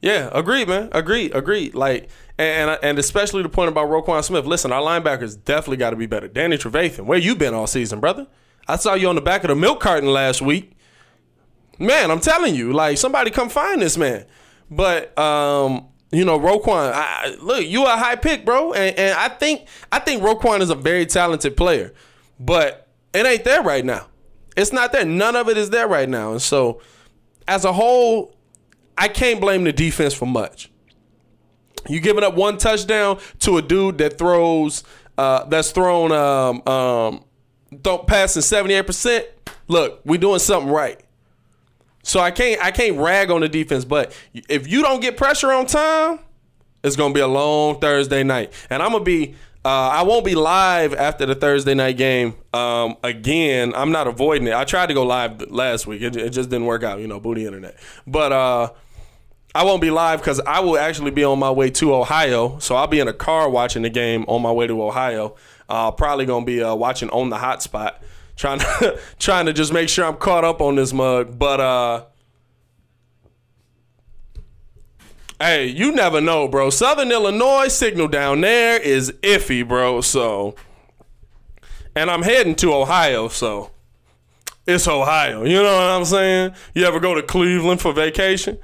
[0.01, 0.89] Yeah, agreed, man.
[0.93, 1.75] Agreed, agreed.
[1.75, 4.45] Like, and and especially the point about Roquan Smith.
[4.45, 6.27] Listen, our linebackers definitely got to be better.
[6.27, 8.27] Danny Trevathan, where you been all season, brother?
[8.67, 10.71] I saw you on the back of the milk carton last week.
[11.77, 14.25] Man, I'm telling you, like somebody come find this man.
[14.71, 19.29] But um, you know, Roquan, I, look, you a high pick, bro, and, and I
[19.29, 21.93] think I think Roquan is a very talented player,
[22.39, 24.07] but it ain't there right now.
[24.55, 25.05] It's not there.
[25.05, 26.81] None of it is there right now, and so
[27.47, 28.35] as a whole,
[28.97, 30.71] I can't blame the defense for much.
[31.87, 34.83] You giving up one touchdown to a dude that throws
[35.17, 37.23] uh, that's thrown um, um,
[37.81, 39.27] don't passing seventy eight percent.
[39.67, 40.99] Look, we doing something right.
[42.05, 45.51] So I can't I can't rag on the defense, but if you don't get pressure
[45.51, 46.19] on time,
[46.83, 49.35] it's gonna be a long Thursday night, and I'm gonna be.
[49.65, 52.35] Uh, I won't be live after the Thursday night game.
[52.53, 54.53] Um, again, I'm not avoiding it.
[54.53, 56.03] I tried to go live last week.
[56.03, 57.75] It, it just didn't work out, you know, booty internet.
[58.05, 58.69] But uh,
[59.55, 62.59] I won't be live because I will actually be on my way to Ohio.
[62.59, 65.35] So I'll be in a car watching the game on my way to Ohio.
[65.67, 67.95] Uh, probably gonna be uh, watching on the hotspot,
[68.35, 71.37] trying to trying to just make sure I'm caught up on this mug.
[71.37, 72.05] But uh,
[75.39, 76.69] hey, you never know, bro.
[76.69, 80.01] Southern Illinois signal down there is iffy, bro.
[80.01, 80.55] So,
[81.95, 83.71] and I'm heading to Ohio, so
[84.65, 85.43] it's Ohio.
[85.43, 86.53] You know what I'm saying?
[86.73, 88.57] You ever go to Cleveland for vacation?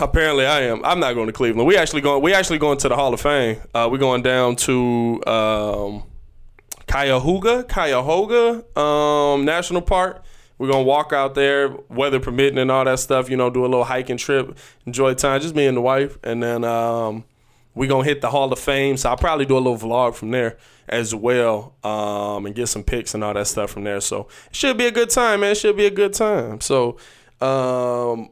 [0.00, 0.82] Apparently, I am.
[0.82, 1.66] I'm not going to Cleveland.
[1.66, 2.22] We actually going.
[2.22, 3.60] We actually going to the Hall of Fame.
[3.74, 6.04] Uh, we're going down to um,
[6.86, 10.22] Cuyahoga, Cuyahoga um, National Park.
[10.58, 13.28] We're gonna walk out there, weather permitting, and all that stuff.
[13.28, 16.42] You know, do a little hiking trip, enjoy time, just me and the wife, and
[16.42, 17.24] then um,
[17.74, 18.96] we gonna hit the Hall of Fame.
[18.96, 20.56] So I'll probably do a little vlog from there
[20.88, 24.00] as well, um, and get some pics and all that stuff from there.
[24.00, 25.52] So it should be a good time, man.
[25.52, 26.60] It should be a good time.
[26.60, 26.96] So.
[27.40, 28.30] Um,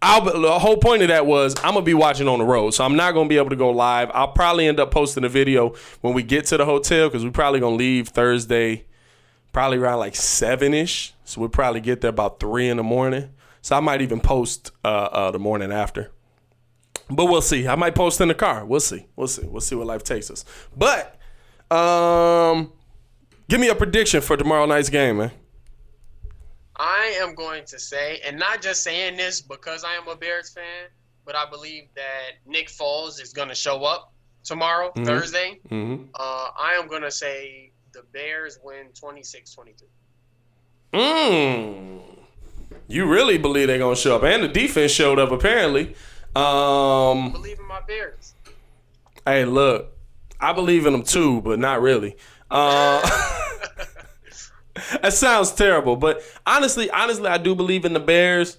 [0.00, 2.84] I'll the whole point of that was I'm gonna be watching on the road, so
[2.84, 4.10] I'm not gonna be able to go live.
[4.14, 7.32] I'll probably end up posting a video when we get to the hotel because we're
[7.32, 8.86] probably gonna leave Thursday,
[9.52, 11.14] probably around like seven ish.
[11.24, 13.30] So we'll probably get there about three in the morning.
[13.60, 16.12] So I might even post uh, uh, the morning after,
[17.10, 17.66] but we'll see.
[17.66, 18.64] I might post in the car.
[18.64, 19.06] We'll see.
[19.16, 19.46] We'll see.
[19.46, 20.44] We'll see what life takes us.
[20.76, 21.16] But
[21.76, 22.72] um,
[23.48, 25.32] give me a prediction for tomorrow night's game, man.
[26.78, 30.50] I am going to say, and not just saying this because I am a Bears
[30.50, 30.88] fan,
[31.24, 34.12] but I believe that Nick Foles is going to show up
[34.44, 35.60] tomorrow, Thursday.
[35.70, 36.04] Mm-hmm.
[36.14, 39.88] Uh, I am going to say the Bears win 26 23.
[40.94, 42.00] Mm.
[42.86, 45.94] You really believe they're gonna show up, and the defense showed up apparently.
[46.34, 48.34] Um, Believe in my Bears.
[49.26, 49.92] hey, look,
[50.40, 52.16] I believe in them too, but not really.
[52.50, 53.02] Uh,
[55.02, 58.58] that sounds terrible, but honestly, honestly, I do believe in the Bears.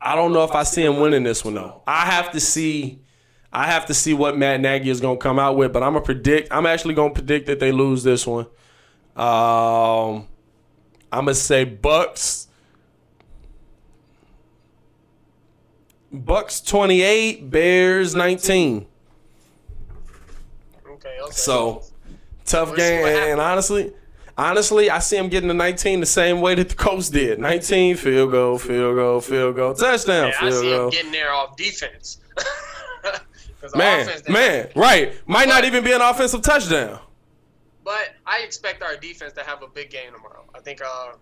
[0.00, 1.82] I don't know if I see him winning this one though.
[1.86, 3.00] I have to see.
[3.52, 6.04] I have to see what Matt Nagy is gonna come out with, but I'm gonna
[6.04, 6.48] predict.
[6.52, 8.46] I'm actually gonna predict that they lose this one.
[9.16, 10.26] Um,
[11.10, 12.48] I'm gonna say Bucs.
[16.12, 18.86] Bucs 28, Bears 19.
[20.86, 21.32] Okay, okay.
[21.32, 21.82] So
[22.44, 23.92] Tough game, and, honestly,
[24.36, 27.38] honestly, I see him getting to 19 the same way that the Colts did.
[27.38, 31.56] 19 field goal, field goal, field goal, touchdown, I field see him getting there off
[31.56, 32.18] defense.
[33.74, 35.14] Man, offense, man, right?
[35.26, 37.00] Might not even be an offensive touchdown.
[37.82, 40.44] But I expect our defense to have a big game tomorrow.
[40.54, 41.12] I think uh,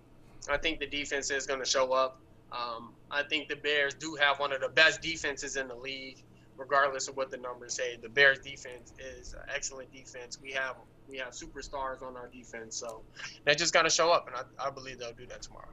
[0.50, 2.20] I think the defense is going to show up.
[2.50, 6.22] Um, I think the Bears do have one of the best defenses in the league,
[6.56, 7.96] regardless of what the numbers say.
[7.96, 10.38] The Bears defense is an excellent defense.
[10.40, 10.76] We have
[11.12, 13.02] we have superstars on our defense, so
[13.44, 15.68] they just got to show up, and I, I believe they'll do that tomorrow.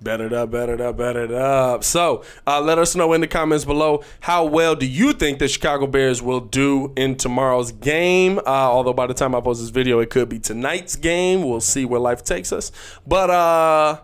[0.00, 1.84] Bet it up, bet it up, bet it up.
[1.84, 5.46] So uh, let us know in the comments below how well do you think the
[5.46, 8.38] Chicago Bears will do in tomorrow's game.
[8.38, 11.44] Uh, although by the time I post this video, it could be tonight's game.
[11.48, 12.72] We'll see where life takes us.
[13.06, 14.00] But uh,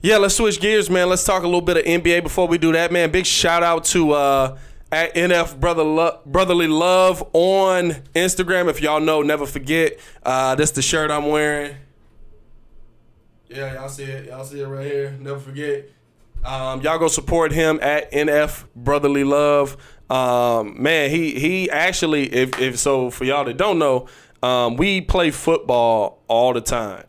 [0.00, 1.10] yeah, let's switch gears, man.
[1.10, 3.10] Let's talk a little bit of NBA before we do that, man.
[3.10, 4.58] Big shout out to uh,
[4.94, 8.70] at NF Brother Lo- Brotherly Love on Instagram.
[8.70, 9.98] If y'all know, never forget.
[10.22, 11.74] Uh, that's the shirt I'm wearing.
[13.48, 14.26] Yeah, y'all see it.
[14.26, 15.16] Y'all see it right here.
[15.20, 15.90] Never forget.
[16.44, 19.76] Um, y'all go support him at NF Brotherly Love.
[20.10, 24.06] Um, man, he he actually, if if so, for y'all that don't know,
[24.42, 27.04] um, we play football all the time,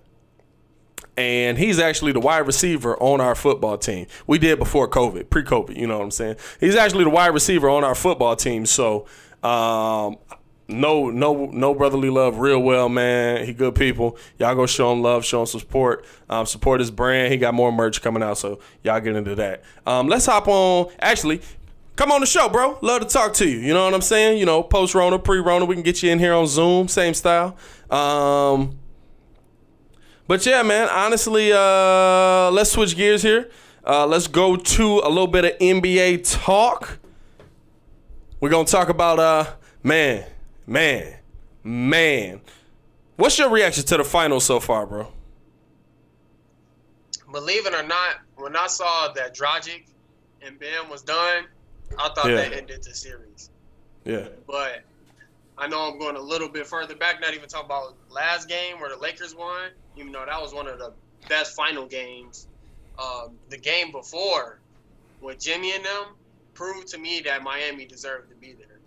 [1.17, 4.07] and he's actually the wide receiver on our football team.
[4.27, 5.75] We did before COVID, pre-COVID.
[5.75, 6.37] You know what I'm saying?
[6.59, 8.65] He's actually the wide receiver on our football team.
[8.65, 9.05] So.
[9.43, 10.17] Um,
[10.67, 13.45] no, no, no brotherly love, real well, man.
[13.45, 14.17] He good people.
[14.39, 16.05] Y'all go show him love, show him support.
[16.29, 17.31] Um, support his brand.
[17.31, 19.63] He got more merch coming out, so y'all get into that.
[19.85, 20.91] Um, let's hop on.
[20.99, 21.41] Actually,
[21.95, 22.79] come on the show, bro.
[22.81, 23.59] Love to talk to you.
[23.59, 24.39] You know what I'm saying?
[24.39, 27.13] You know, post Rona, pre Rona, we can get you in here on Zoom, same
[27.13, 27.55] style.
[27.91, 28.79] Um,
[30.27, 30.89] but yeah, man.
[30.89, 33.49] Honestly, uh, let's switch gears here.
[33.85, 36.97] Uh, let's go to a little bit of NBA talk.
[38.39, 39.45] We're gonna talk about uh,
[39.83, 40.25] man.
[40.67, 41.13] Man,
[41.63, 42.41] man,
[43.17, 45.11] what's your reaction to the finals so far, bro?
[47.31, 49.83] Believe it or not, when I saw that Dragic
[50.41, 51.45] and Bam was done,
[51.99, 52.35] I thought Yeah.
[52.37, 53.49] that ended the series.
[54.05, 54.83] Yeah, But
[55.57, 58.79] I know I'm going a little bit further back, not even talking about last game
[58.79, 60.93] where the Lakers won, even though that was one of the
[61.29, 62.47] best final games.
[62.99, 64.59] Um, the game before
[65.21, 66.05] with Jimmy and them
[66.53, 68.79] proved to me that Miami deserved to be there.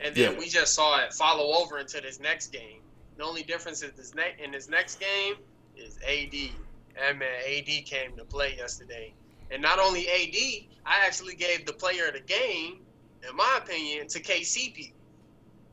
[0.00, 0.38] And then Yeah.
[0.38, 2.80] we just saw it follow over into this next game.
[3.16, 5.36] The only difference is this ne- in this next game
[5.76, 6.52] is AD.
[6.96, 9.14] And man, AD came to play yesterday.
[9.50, 12.80] And not only AD, I actually gave the player of the game,
[13.28, 14.92] in my opinion, to KCP.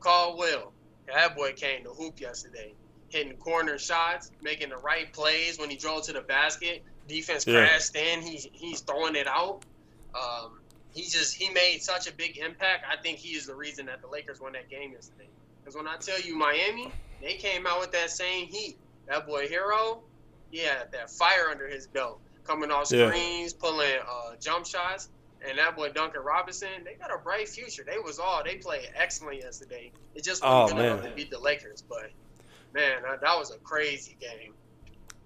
[0.02, 0.72] Caldwell.
[1.08, 2.74] That boy came to hoop yesterday.
[3.08, 6.82] Hitting corner shots, making the right plays when he drove to the basket.
[7.08, 7.66] Defense Yeah.
[7.66, 8.22] crashed in.
[8.22, 9.64] He's he's throwing it out.
[10.14, 10.60] Um,
[10.94, 12.84] he just he made such a big impact.
[12.90, 15.28] I think he is the reason that the Lakers won that game yesterday.
[15.62, 18.78] Because when I tell you Miami, they came out with that same heat.
[19.08, 20.00] That boy Herro,
[20.50, 23.08] he had that fire under his belt, coming off Yeah.
[23.08, 25.08] screens, pulling uh, jump shots.
[25.48, 27.82] And that boy Duncan Robinson, they got a bright future.
[27.84, 29.90] They was all they played excellent yesterday.
[30.14, 32.10] It just Oh, wasn't good enough to beat the Lakers, but
[32.74, 34.54] man, that, that was a crazy game.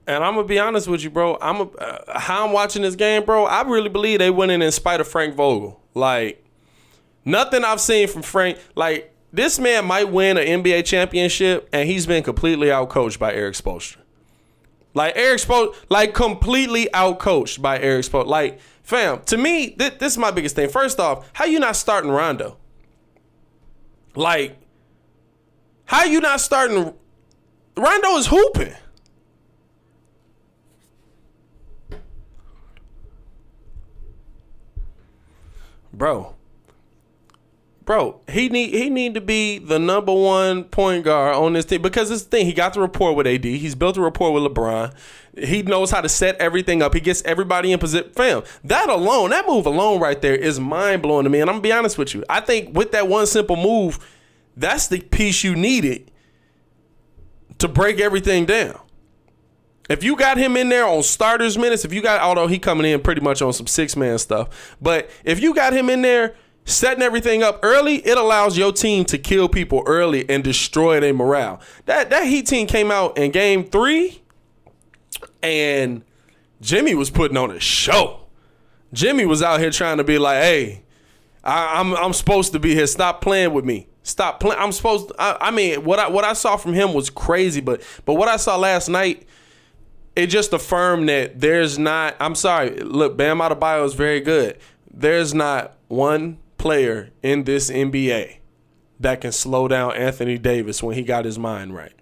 [0.06, 1.36] and I'm gonna be honest with you, bro.
[1.40, 3.44] I'm a, uh, how I'm watching this game, bro.
[3.44, 5.80] I really believe they winning in spite of Frank Vogel.
[5.94, 6.42] Like
[7.24, 8.58] nothing I've seen from Frank.
[8.74, 13.54] Like this man might win an NBA championship, and he's been completely outcoached by Erik
[13.54, 13.98] Spoelstra.
[14.94, 18.24] Like Erik Spo, like completely outcoached by Erik Spo.
[18.24, 20.70] Like, fam, to me, th- this is my biggest thing.
[20.70, 22.56] First off, how you not starting Rondo?
[24.14, 24.56] Like,
[25.84, 26.94] how you not starting?
[27.76, 28.74] Rondo is hooping.
[35.92, 36.35] Bro.
[37.86, 41.82] Bro, he need he need to be the number one point guard on this team
[41.82, 43.44] because this thing he got the rapport with AD.
[43.44, 44.92] He's built a rapport with LeBron.
[45.38, 46.94] He knows how to set everything up.
[46.94, 48.10] He gets everybody in position.
[48.10, 51.40] Fam, that alone, that move alone right there is mind blowing to me.
[51.40, 52.24] And I'm gonna be honest with you.
[52.28, 54.04] I think with that one simple move,
[54.56, 56.10] that's the piece you needed
[57.58, 58.80] to break everything down.
[59.88, 62.90] If you got him in there on starters minutes, if you got although he coming
[62.90, 66.34] in pretty much on some six man stuff, but if you got him in there
[66.66, 71.14] setting everything up early, it allows your team to kill people early and destroy their
[71.14, 71.60] morale.
[71.86, 74.20] That that Heat team came out in game three,
[75.42, 76.02] and
[76.60, 78.20] Jimmy was putting on a show.
[78.92, 80.82] Jimmy was out here trying to be like, "Hey,
[81.42, 82.86] I, I'm I'm supposed to be here.
[82.86, 83.88] Stop playing with me.
[84.02, 84.60] Stop playing.
[84.60, 85.08] I'm supposed.
[85.08, 88.14] To, I, I mean, what I what I saw from him was crazy, but but
[88.14, 89.26] what I saw last night."
[90.16, 92.16] it just affirmed that there's not.
[92.18, 92.70] I'm sorry.
[92.80, 94.56] Look, Bam Adebayo is very good.
[94.90, 98.38] There's not one player in this NBA
[98.98, 101.92] that can slow down Anthony Davis when he got his mind right.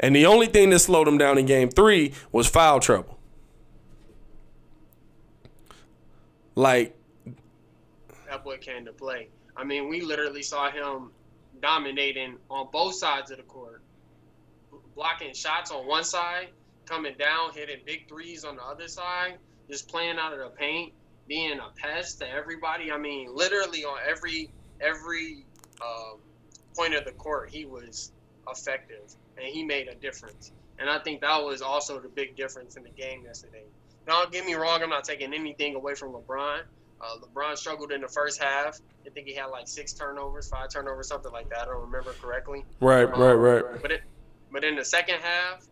[0.00, 3.16] And the only thing that slowed him down in game three was foul trouble.
[6.56, 6.98] Like
[8.28, 9.28] that boy came to play.
[9.56, 11.12] I mean, we literally saw him
[11.62, 13.82] dominating on both sides of the court,
[14.96, 16.48] blocking shots on one side,
[16.86, 19.38] coming down, hitting big threes on the other side,
[19.70, 20.92] just playing out of the paint,
[21.28, 22.90] being a pest to everybody.
[22.92, 25.44] I mean, literally on every every
[25.80, 26.18] um,
[26.76, 28.12] point of the court, he was
[28.48, 30.52] effective and he made a difference.
[30.78, 33.64] And I think that was also the big difference in the game yesterday.
[34.06, 36.60] Now, don't get me wrong, I'm not taking anything away from LeBron.
[37.00, 38.80] Uh, LeBron struggled in the first half.
[39.06, 41.62] I think he had like six turnovers, five turnovers, something like that.
[41.62, 42.64] I don't remember correctly.
[42.80, 43.64] Right, um, right, right.
[43.82, 44.02] But it,
[44.50, 45.66] but in the second half,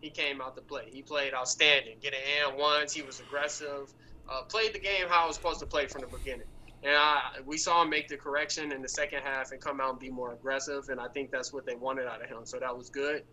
[0.00, 0.84] he came out to play.
[0.90, 2.92] He played outstanding, getting and ones.
[2.92, 3.92] He was aggressive.
[4.28, 6.46] Uh, played the game how I was supposed to play from the beginning.
[6.82, 9.90] And I, we saw him make the correction in the second half and come out
[9.90, 10.90] and be more aggressive.
[10.90, 12.44] And I think that's what they wanted out of him.
[12.44, 13.24] So that was good.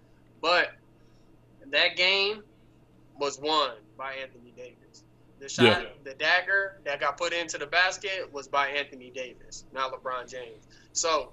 [0.42, 0.72] But
[1.72, 2.44] that game
[3.20, 5.04] was won by Anthony Davis.
[5.40, 5.90] The shot, yeah.
[6.04, 10.68] the dagger that got put into the basket was by Anthony Davis, not LeBron James.
[10.94, 11.32] So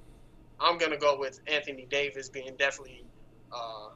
[0.61, 3.05] I'm gonna go with Anthony Davis being definitely
[3.53, 3.91] uh,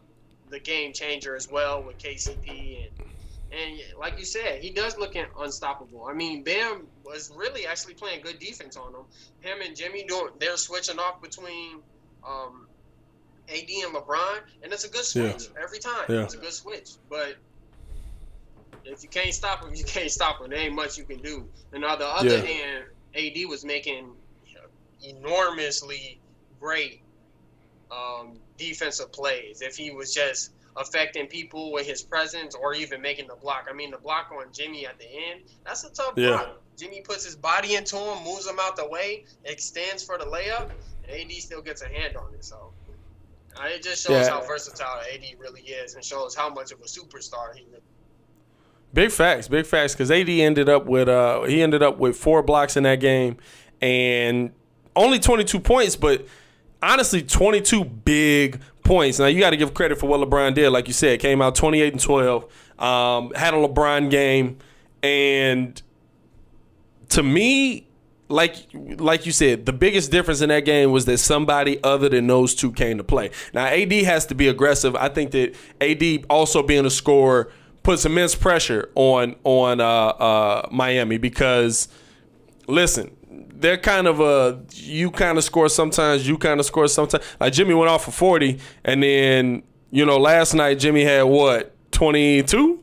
[0.49, 3.09] the game changer as well with KCP and
[3.53, 6.07] and like you said, he does look unstoppable.
[6.07, 9.03] I mean, Bam was really actually playing good defense on him.
[9.41, 11.79] Him and Jimmy doing they're switching off between
[12.27, 12.67] um,
[13.49, 15.63] AD and LeBron, and it's a good switch yeah.
[15.63, 16.05] every time.
[16.09, 16.25] Yeah.
[16.25, 17.37] It's a good switch, but
[18.85, 20.51] if you can't stop him, you can't stop him.
[20.51, 21.49] There ain't much you can do.
[21.73, 22.43] And on the other yeah.
[22.43, 24.11] hand, AD was making
[25.03, 26.19] enormously
[26.61, 27.01] great
[27.91, 29.63] um, defensive plays.
[29.63, 33.67] If he was just affecting people with his presence or even making the block.
[33.71, 36.29] I mean, the block on Jimmy at the end, that's a tough yeah.
[36.29, 36.63] block.
[36.77, 40.71] Jimmy puts his body into him, moves him out the way, extends for the layup,
[41.09, 42.45] and AD still gets a hand on it.
[42.45, 42.73] So
[43.57, 44.31] uh, it just shows yeah.
[44.31, 47.83] how versatile AD really is and shows how much of a superstar he really
[48.93, 49.93] Big facts, big facts.
[49.93, 53.37] Because AD ended up with uh, he ended up with four blocks in that game,
[53.83, 54.53] and
[54.95, 56.27] only 22 points, but
[56.83, 59.19] honestly, 22 big points.
[59.19, 60.71] Now you got to give credit for what LeBron did.
[60.71, 62.45] Like you said, came out 28 and 12,
[62.79, 64.59] um, had a LeBron game,
[65.03, 65.81] and
[67.11, 67.87] to me,
[68.29, 72.27] like like you said, the biggest difference in that game was that somebody other than
[72.27, 73.31] those two came to play.
[73.55, 74.97] Now AD has to be aggressive.
[74.97, 80.69] I think that AD also being a scorer puts immense pressure on on uh, uh,
[80.73, 81.89] Miami because
[82.67, 83.17] listen,
[83.61, 87.25] they're kind of a you kind of score sometimes, you kind of score sometimes.
[87.41, 91.75] Like Jimmy went off for forty, and then you know last night Jimmy had what
[91.91, 92.83] twenty two.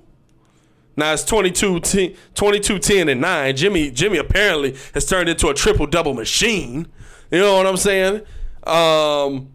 [0.95, 3.55] Now it's 22 10, 22 10 and 9.
[3.55, 6.87] Jimmy Jimmy apparently has turned into a triple double machine.
[7.31, 8.21] You know what I'm saying?
[8.67, 9.49] Um,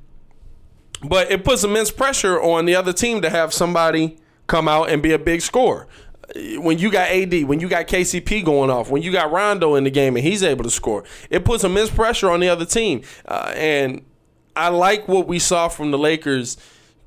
[1.03, 5.03] but it puts immense pressure on the other team to have somebody come out and
[5.03, 5.87] be a big scorer.
[6.35, 9.85] When you got AD, when you got KCP going off, when you got Rondo in
[9.85, 13.03] the game and he's able to score, it puts immense pressure on the other team.
[13.27, 14.05] Uh, and
[14.55, 16.59] I like what we saw from the Lakers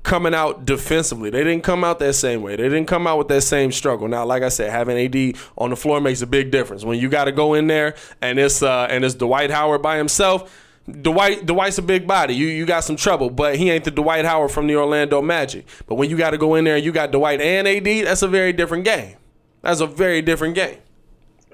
[0.02, 1.30] coming out defensively.
[1.30, 2.56] They didn't come out that same way.
[2.56, 4.08] They didn't come out with that same struggle.
[4.08, 6.84] Now, like I said, having AD on the floor makes a big difference.
[6.84, 9.96] When you got to go in there and it's uh, and it's Dwight Howard by
[9.98, 10.50] himself
[10.90, 12.34] Dwight Dwight's a big body.
[12.34, 15.66] You you got some trouble, but he ain't the Dwight Howard from the Orlando Magic.
[15.86, 18.22] But when you got to go in there and you got Dwight and AD, that's
[18.22, 19.16] a very different game.
[19.60, 20.78] That's a very different game.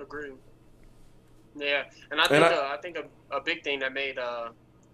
[0.01, 0.33] Agreed.
[1.55, 4.19] Yeah, and I think and I, uh, I, think a, a, big thing that made
[4.19, 4.49] uh,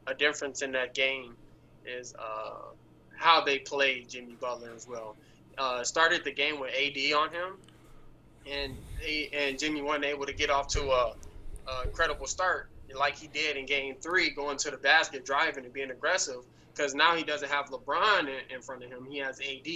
[0.08, 1.36] a difference in that game
[1.86, 2.72] is uh,
[3.16, 5.14] how they played Jimmy Butler as well.
[5.56, 7.52] Uh, started the game with AD on him,
[8.50, 8.76] and
[9.32, 11.14] and Jimmy wasn't able to get off to a,
[11.68, 15.72] a incredible start like he did in game three, going to the basket, driving, and
[15.72, 16.44] being aggressive.
[16.74, 19.06] Because now he doesn't have LeBron in, in front of him.
[19.08, 19.68] He has AD,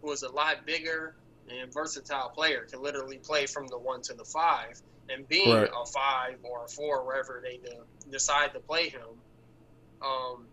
[0.00, 1.14] who is a lot bigger
[1.50, 4.80] and versatile player, can literally play from the one to the five.
[5.08, 5.68] And being right.
[5.68, 7.60] a five or a four, wherever they
[8.10, 9.06] decide to play him,
[10.02, 10.46] um,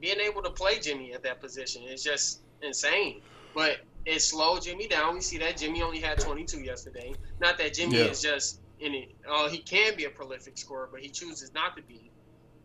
[0.00, 3.20] being able to play Jimmy at that position is just insane.
[3.54, 5.14] But it slowed Jimmy down.
[5.14, 7.14] We see that Jimmy only had 22 yesterday.
[7.40, 8.04] Not that Jimmy yeah.
[8.04, 9.14] is just in it.
[9.28, 12.10] Uh, he can be a prolific scorer, but he chooses not to be.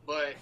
[0.06, 0.36] But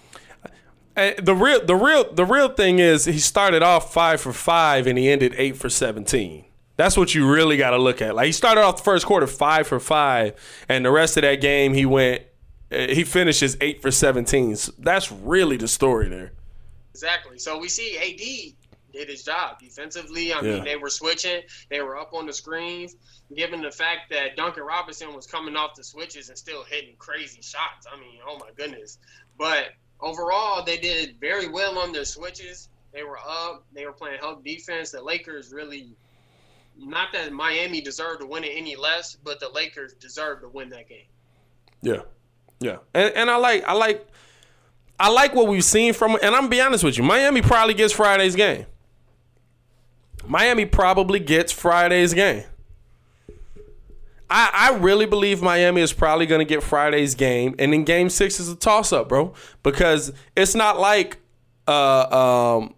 [0.96, 4.98] the real, the real, the real thing is he started off five for five and
[4.98, 6.44] he ended eight for seventeen.
[6.76, 8.14] That's what you really got to look at.
[8.14, 10.34] Like he started off the first quarter five for five,
[10.68, 12.22] and the rest of that game he went,
[12.72, 14.56] uh, he finishes eight for seventeen.
[14.56, 16.32] So that's really the story there.
[16.90, 17.38] Exactly.
[17.38, 18.54] So we see AD
[18.92, 20.32] did his job defensively.
[20.32, 20.54] I yeah.
[20.54, 22.96] mean, they were switching, they were up on the screens.
[23.34, 27.40] Given the fact that Duncan Robinson was coming off the switches and still hitting crazy
[27.40, 28.98] shots, I mean, oh my goodness.
[29.38, 29.70] But
[30.00, 32.68] overall, they did very well on their switches.
[32.92, 33.64] They were up.
[33.72, 34.90] They were playing help defense.
[34.90, 35.96] The Lakers really,
[36.78, 40.68] not that Miami deserved to win it any less, but the Lakers deserved to win
[40.70, 41.06] that game.
[41.80, 42.02] Yeah,
[42.60, 44.06] yeah, and and I like I like
[45.00, 46.16] I like what we've seen from.
[46.16, 48.66] And I'm gonna be honest with you, Miami probably gets Friday's game.
[50.26, 52.44] Miami probably gets Friday's game.
[54.30, 58.08] I, I really believe Miami is probably going to get Friday's game, and then Game
[58.08, 61.18] Six is a toss up, bro, because it's not like
[61.68, 62.74] uh, um,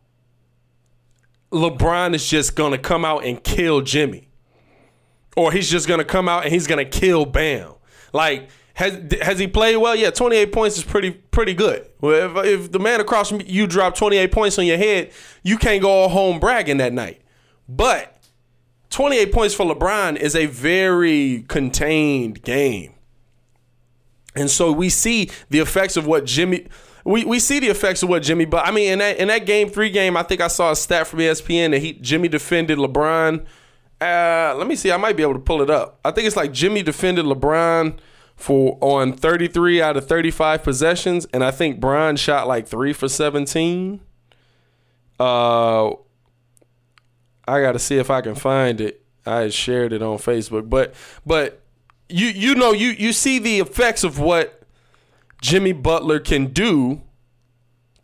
[1.52, 4.28] LeBron is just going to come out and kill Jimmy,
[5.36, 7.72] or he's just going to come out and he's going to kill Bam.
[8.12, 9.94] Like has has he played well?
[9.94, 11.86] Yeah, 28 points is pretty pretty good.
[12.02, 15.12] If, if the man across from you drop 28 points on your head,
[15.44, 17.20] you can't go home bragging that night.
[17.68, 18.14] But
[18.90, 22.94] 28 points for LeBron is a very contained game.
[24.36, 26.66] And so we see the effects of what Jimmy
[27.04, 29.46] we, we see the effects of what Jimmy but I mean in that in that
[29.46, 32.78] game 3 game I think I saw a stat from ESPN that he Jimmy defended
[32.78, 33.44] LeBron
[34.00, 35.98] uh, let me see I might be able to pull it up.
[36.04, 37.98] I think it's like Jimmy defended LeBron
[38.36, 43.08] for on 33 out of 35 possessions and I think Bron shot like 3 for
[43.08, 44.00] 17.
[45.20, 45.90] Uh
[47.46, 49.02] I got to see if I can find it.
[49.26, 51.62] I shared it on Facebook, but but
[52.08, 54.62] you you know you you see the effects of what
[55.40, 57.02] Jimmy Butler can do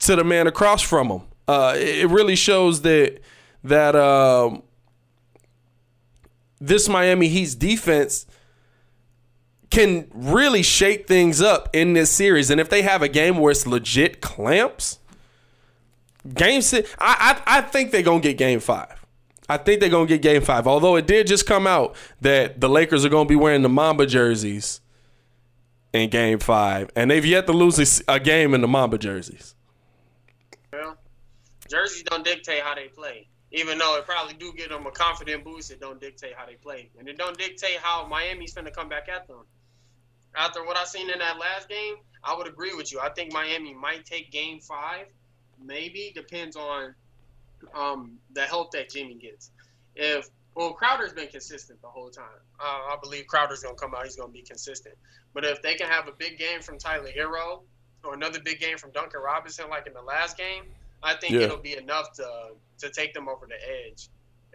[0.01, 1.23] to the man across from him.
[1.47, 3.21] Uh, it really shows that
[3.65, 4.63] that um,
[6.61, 8.27] this Miami Heat's defense
[9.71, 12.51] can really shake things up in this series.
[12.51, 14.99] And if they have a game where it's legit clamps,
[16.35, 19.00] game six, I I, I think they're gonna get game five.
[19.51, 20.69] I think they're gonna get Game Five.
[20.69, 24.07] Although it did just come out that the Lakers are gonna be wearing the Mamba
[24.07, 24.81] jerseys
[25.93, 29.57] in Game Five, and they've yet to lose a, game in the Mamba jerseys.
[30.73, 30.97] Well,
[31.69, 33.27] jerseys don't dictate how they play.
[33.51, 36.55] Even though it probably do give them a confident boost, it don't dictate how they
[36.55, 39.45] play, and it don't dictate how Miami's gonna come back at them.
[40.37, 43.01] After what I seen in that last game, I would agree with you.
[43.01, 45.07] I think Miami might take Game Five.
[45.61, 46.95] Maybe depends on
[47.75, 49.51] um, the help that Jimmy gets.
[49.95, 52.25] If well, Crowder's been consistent the whole time.
[52.59, 54.05] Uh, I believe Crowder's gonna come out.
[54.05, 54.97] He's gonna be consistent.
[55.33, 57.63] But if they can have a big game from Tyler Herro
[58.05, 60.65] or another big game from Duncan Robinson, like in the last game,
[61.03, 61.43] I think yeah.
[61.43, 64.09] it'll be enough to to take them over the edge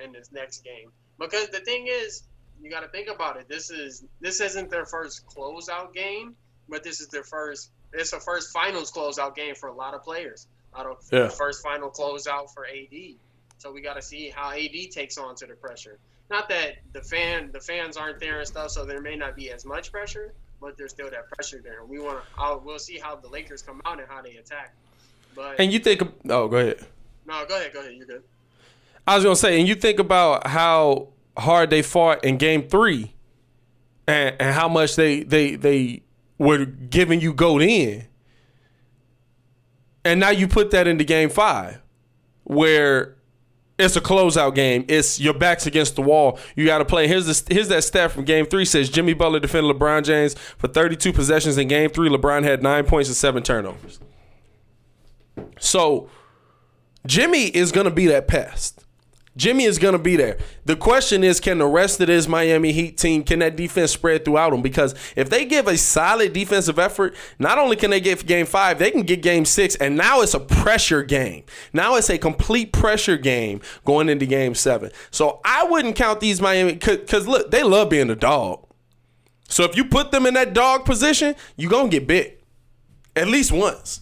[0.04, 0.92] in this next game.
[1.18, 2.24] Because the thing is,
[2.62, 3.48] you got to think about it.
[3.48, 6.36] This is this isn't their first closeout game,
[6.68, 7.72] but this is their first.
[7.94, 10.48] It's a first finals closeout game for a lot of players.
[10.76, 11.24] I don't yeah.
[11.24, 13.16] the first final closeout for AD.
[13.58, 16.00] So we got to see how AD takes on to the pressure.
[16.30, 19.52] Not that the fan the fans aren't there and stuff, so there may not be
[19.52, 21.86] as much pressure, but there's still that pressure there.
[21.86, 22.60] We want to.
[22.64, 24.76] We'll see how the Lakers come out and how they attack.
[25.36, 26.02] But and you think?
[26.30, 26.86] Oh, go ahead.
[27.26, 27.74] No, go ahead.
[27.74, 27.94] Go ahead.
[27.94, 28.24] You're good.
[29.08, 33.14] I was gonna say, and you think about how hard they fought in Game Three,
[34.08, 36.04] and and how much they they they
[36.38, 38.08] were giving you goat in
[40.06, 41.82] and now you put that into game five,
[42.44, 43.16] where
[43.78, 44.86] it's a closeout game.
[44.88, 46.40] It's your back's against the wall.
[46.56, 47.08] You got to play.
[47.08, 48.64] Here's the here's that stat from Game Three.
[48.64, 52.10] Says Jimmy Butler defended LeBron James for 32 possessions in Game Three.
[52.10, 54.00] LeBron had nine points and seven turnovers.
[55.60, 56.10] So
[57.06, 58.86] Jimmy is to be that pest.
[59.38, 60.38] Jimmy is going to be there.
[60.64, 64.24] The question is, can the rest of this Miami Heat team, can that defense spread
[64.24, 64.62] throughout them?
[64.62, 68.80] Because if they give a solid defensive effort, not only can they get game five,
[68.80, 71.44] they can get game six, and now it's a pressure game.
[71.74, 74.92] Now it's a complete pressure game going into game seven.
[75.12, 78.66] So I wouldn't count these Miami, because look, they love being a dog.
[79.50, 82.42] So if you put them in that dog position, you're to get bit
[83.16, 84.02] at least once.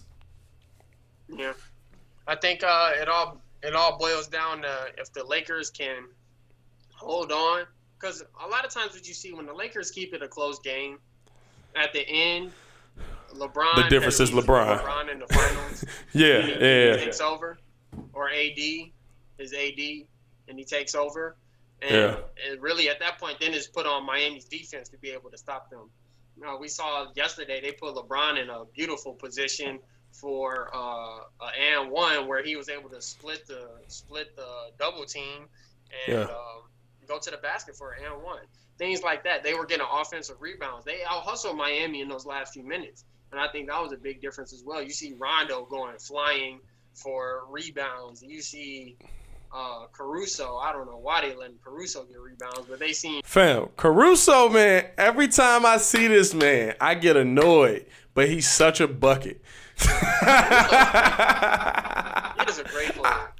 [1.28, 1.52] Yeah.
[2.26, 6.04] I think uh, it all it all boils down to if the Lakers can
[6.94, 7.64] hold on.
[7.98, 10.58] Because a lot of times, what you see when the Lakers keep it a close
[10.58, 10.98] game,
[11.74, 12.52] at the end,
[13.34, 13.76] LeBron.
[13.76, 14.80] The difference is LeBron.
[14.80, 15.84] LeBron in the finals.
[16.12, 16.96] yeah, he, yeah.
[16.96, 17.58] He takes over,
[18.12, 18.58] or AD
[19.38, 20.06] is AD,
[20.48, 21.36] and he takes over.
[21.82, 22.16] And, yeah.
[22.50, 25.38] and really, at that point, then it's put on Miami's defense to be able to
[25.38, 25.90] stop them.
[26.36, 29.80] You know, we saw yesterday they put LeBron in a beautiful position
[30.14, 31.18] for uh,
[31.60, 34.46] and one where he was able to split the split the
[34.78, 35.46] double team
[36.06, 36.22] and yeah.
[36.22, 36.62] um,
[37.08, 38.40] go to the basket for an and one.
[38.78, 39.42] Things like that.
[39.42, 40.84] They were getting offensive rebounds.
[40.84, 43.96] They out hustled Miami in those last few minutes, and I think that was a
[43.96, 44.82] big difference as well.
[44.82, 46.60] You see Rondo going flying
[46.92, 48.22] for rebounds.
[48.22, 48.96] You see
[49.52, 50.56] uh, Caruso.
[50.56, 54.86] I don't know why they letting Caruso get rebounds, but they seem fam Caruso man.
[54.96, 59.40] Every time I see this man, I get annoyed, but he's such a bucket.
[59.84, 59.90] He
[62.50, 63.30] is a great player.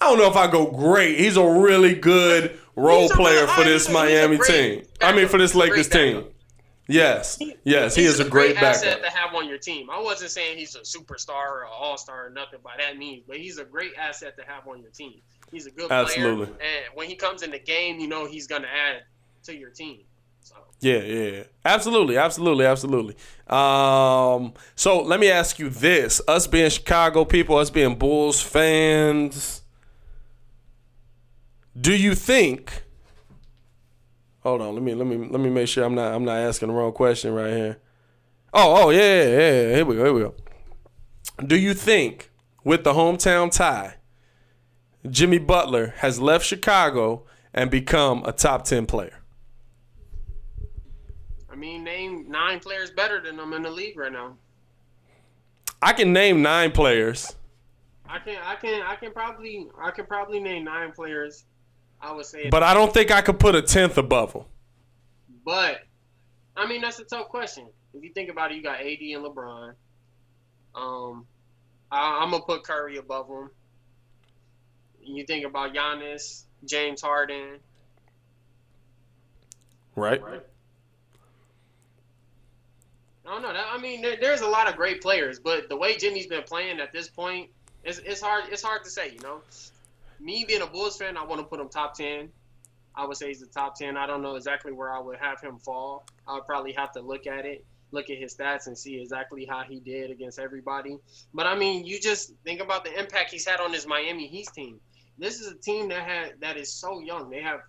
[0.00, 1.18] I don't know if I go great.
[1.18, 4.82] He's a really good role player for this Miami great team.
[5.00, 5.54] I mean, for this.
[5.54, 6.24] Lakers Great team.
[6.88, 9.12] Yes, yes, he is a great asset backup.
[9.12, 9.90] to have on your team.
[9.90, 13.38] I wasn't saying he's a superstar or an all-star or nothing by that means, but
[13.38, 15.20] he's a great asset to have on your team.
[15.50, 16.46] He's a good Absolutely.
[16.46, 19.02] player, and when he comes in the game, you know he's gonna add
[19.44, 20.02] to your team.
[20.80, 23.16] Yeah, yeah, absolutely, absolutely, absolutely.
[23.46, 29.62] Um, so let me ask you this: us being Chicago people, us being Bulls fans,
[31.78, 32.82] do you think?
[34.42, 36.68] Hold on, let me let me let me make sure I'm not I'm not asking
[36.68, 37.78] the wrong question right here.
[38.52, 39.38] Oh, oh yeah, yeah, yeah.
[39.68, 39.74] yeah.
[39.76, 40.04] Here we go.
[40.04, 40.34] Here we go.
[41.44, 42.30] Do you think
[42.64, 43.94] with the hometown tie,
[45.08, 49.22] Jimmy Butler has left Chicago and become a top ten player?
[51.56, 54.36] I mean, name nine players better than them in the league right now.
[55.80, 57.34] I can name nine players.
[58.06, 61.44] I can, I can, I can probably, I can probably name nine players.
[61.98, 64.44] I would say, But I don't think I could put a tenth above them.
[65.46, 65.78] But
[66.58, 67.68] I mean, that's a tough question.
[67.94, 69.72] If you think about it, you got AD and LeBron.
[70.74, 71.24] Um,
[71.90, 73.50] I, I'm gonna put Curry above them.
[75.00, 77.60] You think about Giannis, James Harden.
[79.94, 80.22] Right?
[80.22, 80.40] I
[83.32, 83.52] don't know.
[83.52, 86.42] That, I mean, there, there's a lot of great players, but the way Jimmy's been
[86.42, 87.50] playing at this point,
[87.84, 88.44] it's, it's hard.
[88.50, 89.12] It's hard to say.
[89.12, 89.40] You know,
[90.20, 92.30] me being a Bulls fan, I want to put him top ten.
[92.94, 93.96] I would say he's the top ten.
[93.96, 96.06] I don't know exactly where I would have him fall.
[96.26, 99.44] I would probably have to look at it, look at his stats, and see exactly
[99.44, 100.98] how he did against everybody.
[101.34, 104.48] But I mean, you just think about the impact he's had on his Miami Heat
[104.54, 104.80] team.
[105.18, 107.30] This is a team that had that is so young.
[107.30, 107.60] They have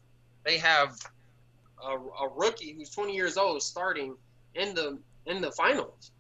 [0.44, 0.98] they have
[1.84, 4.16] a, a rookie who's 20 years old starting
[4.56, 4.98] in the
[5.28, 6.12] in the finals.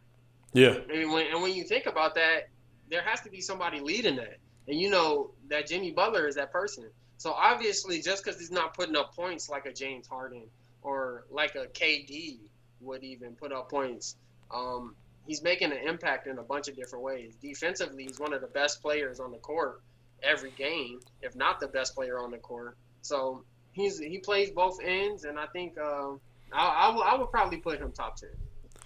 [0.53, 0.75] Yeah.
[0.93, 2.49] And when, and when you think about that,
[2.89, 4.37] there has to be somebody leading that.
[4.67, 6.89] And you know that Jimmy Butler is that person.
[7.17, 10.43] So obviously, just because he's not putting up points like a James Harden
[10.81, 12.37] or like a KD
[12.81, 14.15] would even put up points,
[14.53, 14.95] um,
[15.25, 17.35] he's making an impact in a bunch of different ways.
[17.41, 19.81] Defensively, he's one of the best players on the court
[20.23, 22.77] every game, if not the best player on the court.
[23.01, 26.11] So he's he plays both ends, and I think uh,
[26.53, 28.29] I, I, would- I would probably put him top ten.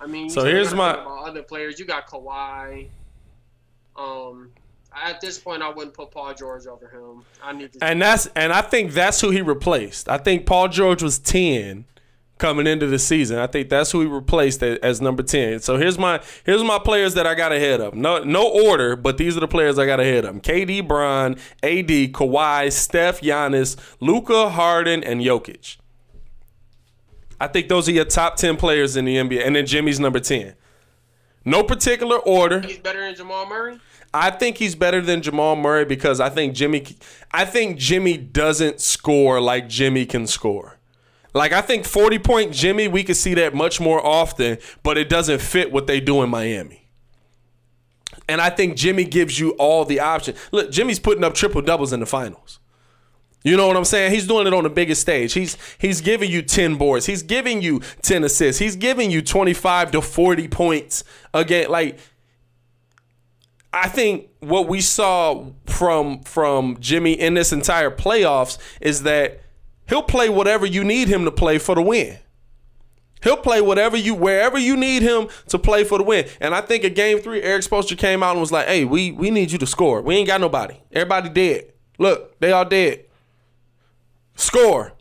[0.01, 1.79] I mean, you So here's my- other players.
[1.79, 2.87] You got Kawhi.
[3.95, 4.49] Um,
[4.93, 7.23] at this point, I wouldn't put Paul George over him.
[7.43, 7.83] I need to.
[7.83, 10.09] And that's and I think that's who he replaced.
[10.09, 11.85] I think Paul George was ten
[12.37, 13.37] coming into the season.
[13.37, 15.59] I think that's who he replaced as number ten.
[15.59, 17.93] So here's my here's my players that I got ahead of.
[17.93, 20.35] No no order, but these are the players I got ahead of.
[20.41, 21.33] KD, Bron,
[21.63, 25.77] AD, Kawhi, Steph, Giannis, Luka, Harden, and Jokic.
[27.41, 30.19] I think those are your top ten players in the NBA, and then Jimmy's number
[30.19, 30.53] ten.
[31.43, 32.59] No particular order.
[32.61, 33.79] he's better than Jamal Murray.
[34.13, 36.85] I think he's better than Jamal Murray because I think Jimmy
[37.31, 40.77] I think Jimmy doesn't score like Jimmy can score.
[41.33, 45.09] Like I think 40 point Jimmy, we could see that much more often, but it
[45.09, 46.89] doesn't fit what they do in Miami.
[48.29, 50.37] And I think Jimmy gives you all the options.
[50.51, 52.59] Look, Jimmy's putting up triple doubles in the finals.
[53.43, 54.11] You know what I'm saying?
[54.11, 55.33] He's doing it on the biggest stage.
[55.33, 57.07] He's he's giving you 10 boards.
[57.07, 58.59] He's giving you 10 assists.
[58.59, 61.69] He's giving you 25 to 40 points again.
[61.69, 61.97] Like
[63.73, 69.41] I think what we saw from from Jimmy in this entire playoffs is that
[69.87, 72.17] he'll play whatever you need him to play for the win.
[73.23, 76.27] He'll play whatever you wherever you need him to play for the win.
[76.39, 79.11] And I think in game three, Erik Spoelstra came out and was like, "Hey, we
[79.11, 80.01] we need you to score.
[80.01, 80.75] We ain't got nobody.
[80.91, 81.73] Everybody dead.
[81.97, 83.05] Look, they all dead.
[84.35, 84.93] Score."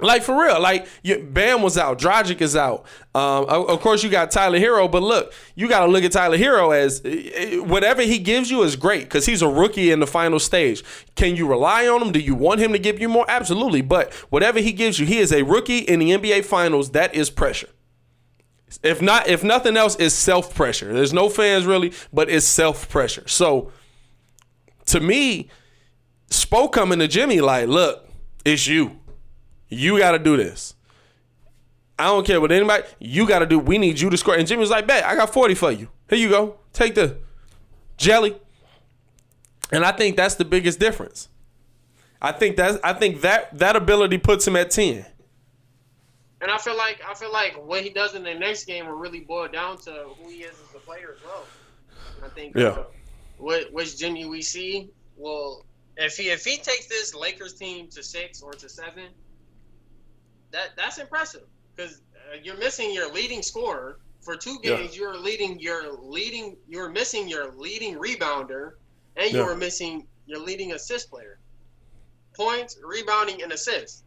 [0.00, 0.88] Like for real, like
[1.32, 2.84] Bam was out, Dragic is out.
[3.14, 6.36] Um, of, course, you got Tyler Herro, but look, you got to look at Tyler
[6.36, 10.00] Herro as eh, eh, whatever he gives you is great because he's a rookie in
[10.00, 10.82] the final stage.
[11.14, 12.10] Can you rely on him?
[12.10, 13.24] Do you want him to give you more?
[13.28, 16.90] Absolutely, but whatever he gives you, he is a rookie in the NBA Finals.
[16.90, 17.68] That is pressure.
[18.82, 20.92] If not, if nothing else, is self pressure.
[20.92, 23.28] There's no fans really, but it's self pressure.
[23.28, 23.70] So,
[24.86, 25.50] to me,
[26.30, 28.08] Spo coming to Jimmy like, look,
[28.44, 28.98] it's you.
[29.68, 30.74] You got to do this.
[31.98, 32.84] I don't care what anybody.
[32.98, 33.58] You got to do.
[33.58, 34.34] We need you to score.
[34.34, 35.88] And Jimmy was like, "Bet I got forty for you.
[36.08, 36.56] Here you go.
[36.72, 37.18] Take the
[37.96, 38.36] jelly."
[39.70, 41.28] And I think that's the biggest difference.
[42.20, 45.06] I think that I think that that ability puts him at ten.
[46.40, 48.94] And I feel like I feel like what he does in the next game will
[48.94, 51.44] really boil down to who he is as a player as well.
[52.24, 52.68] I think Yeah.
[52.68, 52.84] uh,
[53.38, 55.64] what which Jimmy we see well
[55.96, 59.08] if he if he takes this Lakers team to six or to seven,
[60.50, 61.42] that that's impressive
[61.74, 62.00] because
[62.32, 64.76] uh, you're missing your leading scorer For two Yeah.
[64.78, 68.72] games, you're leading your leading you're missing your leading rebounder
[69.16, 69.44] and Yeah.
[69.44, 71.38] you're missing your leading assist player.
[72.34, 74.02] Points, rebounding, and assists.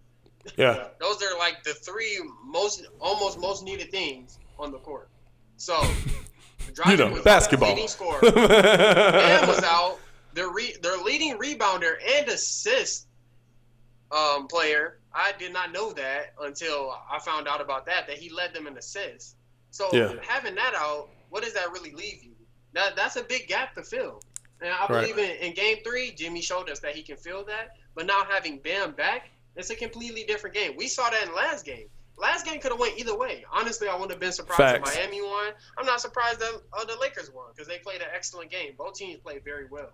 [0.58, 0.88] Yeah.
[1.00, 5.10] Those are like the three most almost most needed things on the court.
[5.58, 5.76] So
[6.74, 7.70] Dragic know, basketball.
[7.70, 8.20] the leading scorer.
[8.22, 10.00] Bam was out.
[10.38, 13.08] Their re, their leading rebounder and assist
[14.12, 15.00] um, player.
[15.12, 18.06] I did not know that until I found out about that.
[18.06, 19.36] That he led them in assists.
[19.72, 20.14] So Yeah.
[20.22, 22.36] having that out, what does that really leave you?
[22.74, 24.22] That that's a big gap to fill.
[24.62, 24.90] And I Right.
[24.90, 27.76] believe in, in game three, Jimmy showed us that he can fill that.
[27.96, 30.76] But now having Bam back, it's a completely different game.
[30.78, 31.90] We saw that in last game.
[32.16, 33.44] Last game could have went either way.
[33.52, 34.90] Honestly, I wouldn't have been surprised Facts.
[34.92, 35.54] if Miami won.
[35.80, 38.74] I'm not surprised that uh, the Lakers won because they played an excellent game.
[38.78, 39.94] Both teams played very well.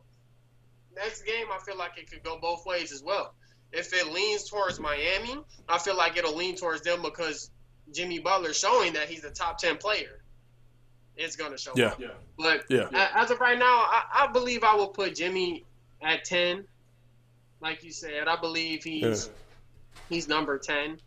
[0.95, 3.33] Next game, I feel like it could go both ways as well.
[3.71, 5.37] If it leans towards Miami,
[5.67, 7.49] I feel like it'll lean towards them because
[7.93, 10.21] Jimmy Butler's showing that he's a top 10 player.
[11.15, 11.87] It's going to show Yeah.
[11.87, 12.01] up.
[12.37, 12.87] But Yeah.
[13.15, 15.65] as of right now, I, I believe I will put Jimmy
[16.01, 16.65] at 10.
[17.61, 19.29] Like you said, I believe he's
[20.09, 20.99] he's number 10.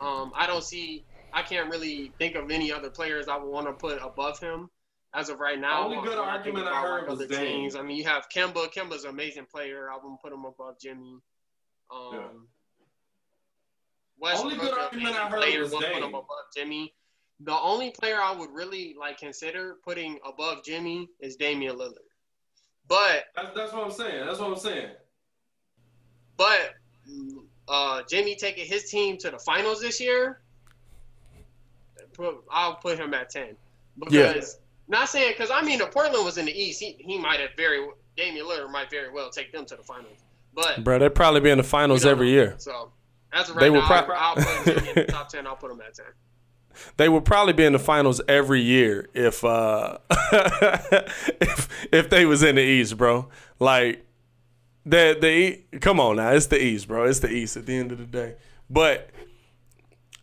[0.00, 3.66] Um, I don't see, I can't really think of any other players I would want
[3.66, 4.70] to put above him
[5.14, 5.84] as of right now.
[5.84, 7.46] Only good When I argument I heard like, was other Dame.
[7.46, 7.76] teams.
[7.76, 8.72] I mean, you have Kemba.
[8.72, 9.90] Kemba's an amazing player.
[9.90, 11.18] I wouldn't put him above Jimmy.
[11.94, 12.20] Um, Yeah.
[14.18, 16.94] Westbrook, Only good argument I heard player, was wouldn't put him above Jimmy.
[17.40, 21.94] The only player I would really like consider putting above Jimmy is Damian Lillard.
[22.86, 24.24] But That's, that's what I'm saying.
[24.26, 24.90] That's what I'm saying.
[26.36, 26.74] But
[27.68, 30.40] uh, Jimmy taking his team to the finals this year,
[32.50, 33.56] I'll put him at ten.
[33.98, 34.42] Because Yeah.
[34.88, 37.50] Not saying because I mean if Portland was in the East, he, he might have
[37.56, 40.18] very Damian Lillard might very well take them to the finals.
[40.54, 42.54] But Bro, they'd probably be in the finals we don't every year.
[42.58, 42.92] So
[43.32, 45.46] as of They right will now, prob- I'll, I'll put Jimmy in the top ten.
[45.46, 46.06] I'll put him at ten.
[46.96, 49.98] They would probably be in the finals every year if uh
[51.40, 53.28] if if they was in the East, bro.
[53.58, 54.04] Like
[54.84, 57.04] the the E- come on now, it's the East, bro.
[57.04, 58.34] It's the East at the end of the day.
[58.68, 59.10] But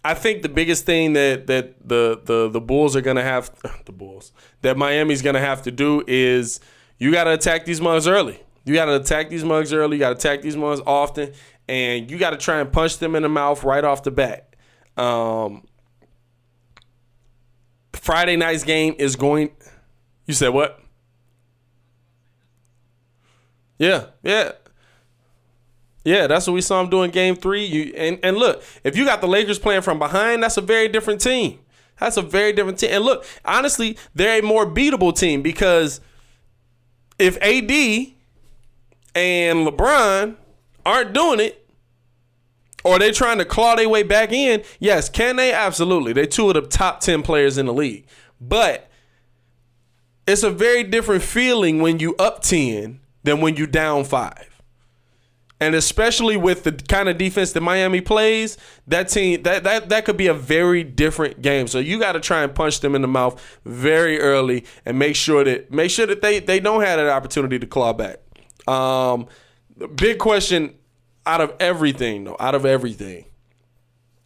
[0.04, 3.52] I think the biggest thing that that the the the Bulls are gonna have
[3.86, 4.32] the Bulls
[4.62, 6.60] that Miami's gonna have to do is
[6.98, 8.40] you gotta attack these mugs early.
[8.64, 9.98] You gotta attack these mugs early.
[9.98, 11.34] You gotta attack these mugs often,
[11.68, 14.56] and you gotta try and punch them in the mouth right off the bat.
[14.98, 15.64] Um,
[17.94, 19.52] Friday night's game is going.
[20.26, 20.80] You said what?
[23.78, 24.52] Yeah, yeah,
[26.04, 26.28] yeah.
[26.28, 27.66] That's what we saw him doing game three.
[27.66, 30.88] You and and look, if you got the Lakers playing from behind, that's a very
[30.88, 31.60] different team.
[32.00, 32.90] That's a very different team.
[32.92, 36.02] And look, honestly, they're a more beatable team because
[37.20, 37.72] if AD
[39.14, 40.36] and LeBron
[40.84, 41.62] aren't doing it,
[42.84, 45.54] or they trying to claw their way back in, yes, can they?
[45.54, 46.14] Absolutely.
[46.14, 48.06] They're two of the top 10 players in the league.
[48.40, 48.90] But
[50.28, 54.51] it's a very different feeling when you up 10 than when you down 5.
[55.62, 58.58] And especially with the kind of defense that Miami plays,
[58.88, 61.68] that team that that, that could be a very different game.
[61.68, 65.16] So you got to try and punch them in the mouth very early and make
[65.16, 68.18] sure that make sure that they they don't have that opportunity to claw back.
[68.68, 69.28] Um,
[69.96, 70.74] big question
[71.28, 73.26] out of everything, though, out of everything,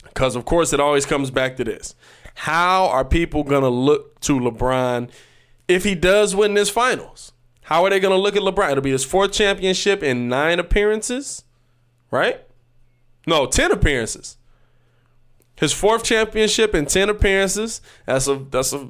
[0.05, 1.95] because of course it always comes back to this:
[2.35, 5.09] How are people gonna look to LeBron
[5.67, 7.33] if he does win this finals?
[7.65, 8.71] How are they gonna look at LeBron?
[8.71, 11.43] It'll be his fourth championship in nine appearances,
[12.11, 12.41] right?
[13.25, 14.37] No, ten appearances.
[15.55, 17.81] His fourth championship in ten appearances.
[18.05, 18.89] That's a that's a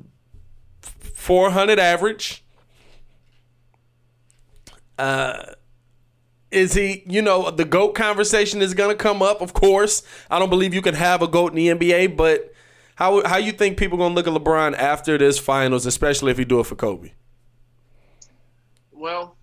[0.82, 2.44] four hundred average.
[5.00, 5.54] Uh,
[6.52, 10.04] is he, you know, the GOAT conversation is going to come up, of course.
[10.30, 12.54] I don't believe you can have a GOAT in the NBA, but
[12.96, 16.38] how how you think people going to look at LeBron after this finals, especially if
[16.38, 17.12] he do it for Kobe?
[18.96, 19.38] Well,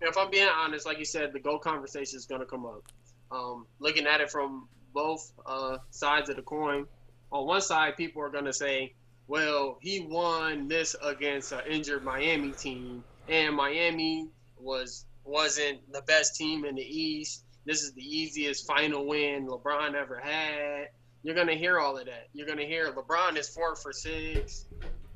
[0.00, 2.82] if I'm being honest, like you said, the goal conversation is going to come up.
[3.30, 6.86] Um, looking at it from both uh, sides of the coin,
[7.32, 8.94] on one side, people are going to say,
[9.26, 14.28] well, he won this against an injured Miami team, and Miami
[14.58, 17.44] was wasn't the best team in the East.
[17.64, 20.88] This is the easiest final win LeBron ever had.
[21.22, 22.28] You're gonna hear all of that.
[22.34, 24.66] You're gonna hear LeBron is four for six,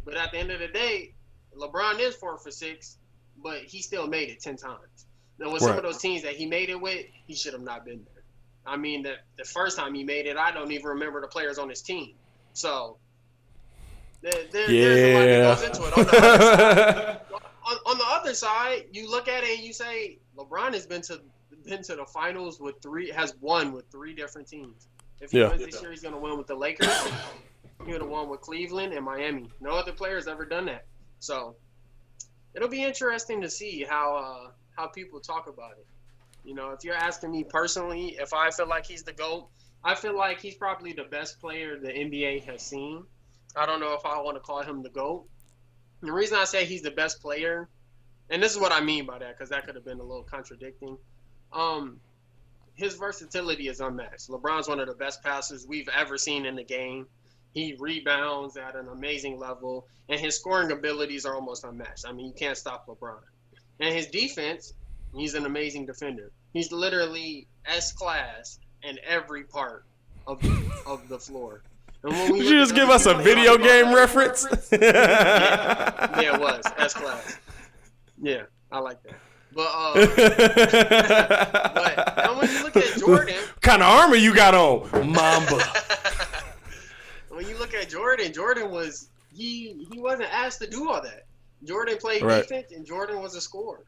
[0.07, 1.12] but at the end of the day,
[1.55, 2.97] LeBron is four for six,
[3.43, 5.07] but he still made it ten times.
[5.39, 7.84] Now, with some of those teams that he made it with, he should have not
[7.84, 8.24] been there.
[8.66, 11.59] I mean, the the first time he made it, I don't even remember the players
[11.59, 12.14] on his team.
[12.55, 12.99] So
[14.22, 15.39] there, there, there's a lot Yeah.
[15.39, 15.99] that goes into it.
[15.99, 17.20] On the, other side,
[17.68, 21.03] on, on the other side, you look at it and you say LeBron has been
[21.03, 21.20] to
[21.64, 24.89] been to the finals with three, has won with three different teams.
[25.20, 25.49] If he Yeah.
[25.49, 26.89] wins this year, he's going to win with the Lakers.
[27.84, 29.51] He would have won with Cleveland and Miami.
[29.61, 30.84] No other player has ever done that.
[31.20, 31.57] So
[32.55, 35.86] it'll be interesting to see how uh, how people talk about it.
[36.44, 39.49] You know, if you're asking me personally, if I feel like he's the GOAT,
[39.84, 43.05] I feel like he's probably the best player the NBA has seen.
[43.57, 45.26] I don't know if I want to call him the GOAT.
[46.01, 47.68] The reason I say he's the best player,
[48.30, 50.22] and this is what I mean by that, because that could have been a little
[50.22, 50.96] contradicting.
[51.53, 52.01] Um,
[52.74, 54.28] his versatility is unmatched.
[54.28, 57.07] LeBron's one of the best passers we've ever seen in the game.
[57.55, 62.05] He rebounds at an amazing level, and his scoring abilities are almost unmatched.
[62.07, 63.18] I mean, you can't stop LeBron.
[63.80, 64.74] And his defense,
[65.14, 66.30] he's an amazing defender.
[66.53, 69.84] He's literally S class in every part
[70.26, 70.40] of
[70.86, 71.62] of the floor.
[72.03, 74.46] And when we Did you just give us a video game about reference?
[74.72, 77.38] yeah, yeah, it was S class.
[78.20, 79.14] Yeah, I like that.
[79.55, 79.94] But uh,
[81.74, 85.59] but and when you look at Jordan, what kind of armor you got on, Mamba?
[87.59, 91.26] you look at Jordan, Jordan was he he wasn't asked to do all that.
[91.64, 92.42] Jordan played Right.
[92.42, 93.84] defense, and Jordan was a scorer.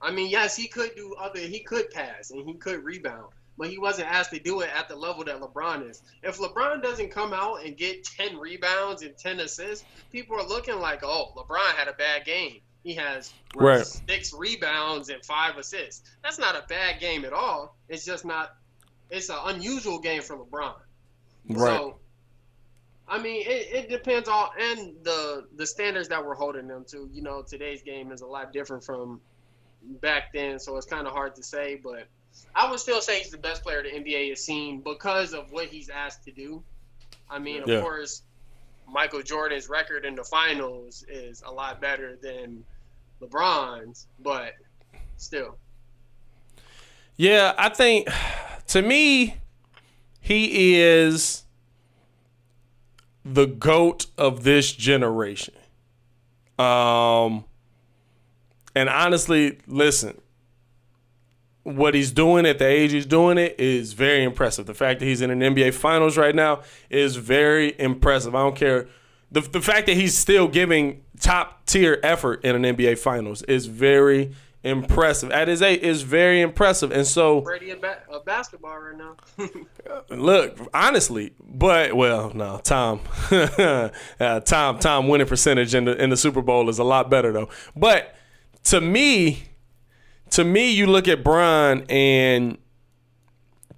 [0.00, 1.40] I mean, yes, he could do other.
[1.40, 4.88] He could pass and he could rebound, but he wasn't asked to do it at
[4.88, 6.02] the level that LeBron is.
[6.22, 10.78] If LeBron doesn't come out and get ten rebounds and ten assists, people are looking
[10.80, 12.60] like, oh, LeBron had a bad game.
[12.82, 13.86] He has Right.
[13.86, 16.02] six rebounds and five assists.
[16.22, 17.76] That's not a bad game at all.
[17.88, 18.50] It's just not.
[19.10, 20.74] It's an unusual game for LeBron.
[21.50, 21.78] right.
[21.78, 22.00] So,
[23.06, 27.08] I mean, it, it depends on and the the standards that we're holding them to.
[27.12, 29.20] You know, today's game is a lot different from
[30.00, 31.78] back then, so it's kind of hard to say.
[31.82, 32.06] But
[32.54, 35.66] I would still say he's the best player the NBA has seen because of what
[35.66, 36.62] he's asked to do.
[37.30, 37.80] I mean, of Yeah.
[37.80, 38.22] course,
[38.88, 42.64] Michael Jordan's record in the finals is a lot better than
[43.20, 44.54] LeBron's, but
[45.16, 45.58] still.
[47.16, 48.08] Yeah, I think
[48.68, 49.36] to me,
[50.20, 51.43] he is
[53.24, 55.54] the goat of this generation.
[56.58, 57.44] Um,
[58.74, 60.20] and honestly, listen,
[61.62, 64.66] what he's doing at the age he's doing it is very impressive.
[64.66, 66.60] The fact that he's in an NBA Finals right now
[66.90, 68.34] is very impressive.
[68.34, 68.86] I don't care.
[69.32, 73.66] The, the fact that he's still giving top tier effort in an NBA Finals is
[73.66, 74.32] very
[74.64, 75.30] impressive.
[75.30, 76.90] At his age, is very impressive.
[76.90, 79.16] And so, Brady a, ba- a basketball right now.
[80.16, 83.00] look, honestly, but well, no, Tom,
[83.30, 83.90] uh,
[84.40, 87.48] Tom, Tom winning percentage in the in the Super Bowl is a lot better though.
[87.76, 88.14] But
[88.64, 89.44] to me,
[90.30, 92.58] to me, you look at Bron and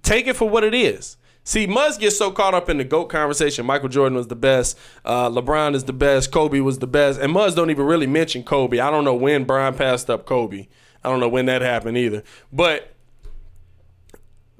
[0.01, 1.16] take it for what it is.
[1.47, 3.65] See, Muzz gets so caught up in the GOAT conversation.
[3.65, 4.77] Michael Jordan was the best.
[5.05, 6.29] Uh, LeBron is the best.
[6.29, 7.21] Kobe was the best.
[7.21, 8.79] And Muzz don't even really mention Kobe.
[8.79, 10.67] I don't know when Brian passed up Kobe.
[11.05, 12.21] I don't know when that happened either.
[12.51, 12.91] But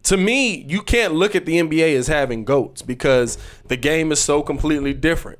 [0.04, 4.22] to me, you can't look at the NBA as having GOATs because the game is
[4.22, 5.40] so completely different.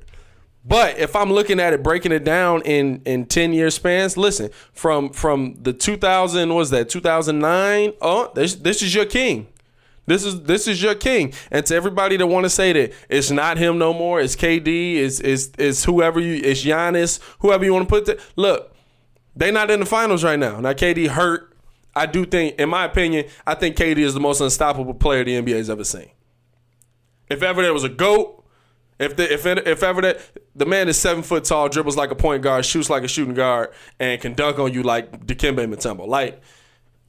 [0.66, 4.50] But if I'm looking at it, breaking it down in in 10 year spans, listen,
[4.74, 7.94] from from the 2000 what was that 2009?
[8.02, 9.46] Oh, this this is your king.
[10.08, 11.34] This is this is your king.
[11.50, 14.96] And to everybody that want to say that it's not him no more, it's KD,
[14.96, 18.16] it's it's it's whoever you it's Giannis, whoever you want to put there.
[18.34, 18.74] Look,
[19.36, 20.60] they not in the finals right now.
[20.60, 21.54] Now KD hurt.
[21.94, 25.42] I do think, in my opinion, I think KD is the most unstoppable player the
[25.42, 26.10] NBA has ever seen.
[27.28, 28.42] If ever there was a GOAT,
[28.98, 30.20] if the, if if ever that
[30.54, 33.34] the man is seven foot tall, dribbles like a point guard, shoots like a shooting
[33.34, 36.40] guard, and can dunk on you like Dikembe Mutombo, like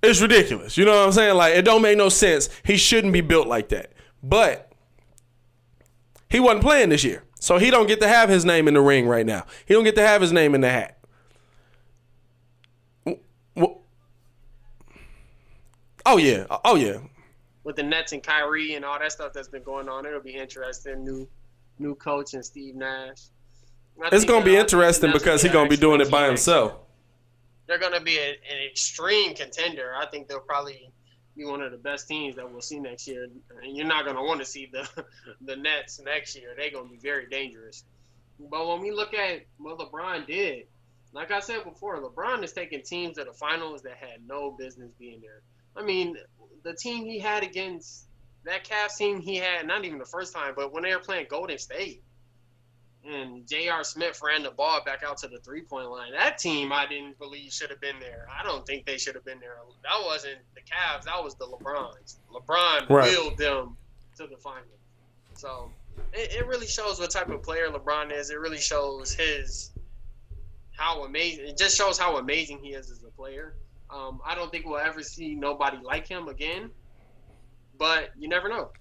[0.01, 0.77] it's ridiculous.
[0.77, 1.35] You know what I'm saying?
[1.35, 2.49] Like it don't make no sense.
[2.63, 3.93] He shouldn't be built like that.
[4.23, 4.71] But
[6.29, 8.81] he wasn't playing this year, so he don't get to have his name in the
[8.81, 9.45] ring right now.
[9.65, 10.99] He don't get to have his name in the hat.
[16.05, 16.97] Oh yeah, oh yeah.
[17.63, 20.05] with the Nets and Kyrie and all that stuff that's been going on.
[20.05, 21.03] It'll be interesting.
[21.03, 21.27] New
[21.77, 23.27] new coach and Steve Nash.
[24.11, 26.73] It's gonna be I think the interesting because he's gonna be doing it by himself.
[27.69, 29.93] They're gonna be a, an extreme contender.
[29.95, 30.89] I think they'll probably
[31.37, 33.27] be one of the best teams that we'll see next year.
[33.61, 34.89] And you're not gonna want to see the
[35.41, 36.55] the Nets next year.
[36.57, 37.83] They're gonna be very dangerous.
[38.39, 40.65] But when we look at what LeBron did,
[41.13, 44.89] like I said before, LeBron is taking teams to the finals that had no business
[44.97, 45.43] being there.
[45.77, 46.17] I mean,
[46.63, 48.07] the team he had against
[48.45, 51.27] that Cavs team he had, not even the first time, but when they were playing
[51.29, 52.01] Golden State,
[53.07, 53.83] and J.R.
[53.83, 56.11] Smith ran the ball back out to the three point line.
[56.11, 58.27] That team I didn't believe should have been there.
[58.29, 59.57] I don't think they should have been there.
[59.83, 61.03] That wasn't the Cavs.
[61.05, 62.17] That was the LeBrons.
[62.31, 63.09] LeBron Right.
[63.09, 63.77] willed them
[64.17, 64.63] to the final.
[65.33, 65.71] So
[66.13, 68.29] it, it really shows what type of player LeBron is.
[68.29, 69.71] It really shows his
[70.75, 71.47] how amazing.
[71.47, 73.55] It just shows how amazing he is as a player.
[73.89, 76.69] Um, I don't think we'll ever see nobody like him again,
[77.77, 78.71] but you never know.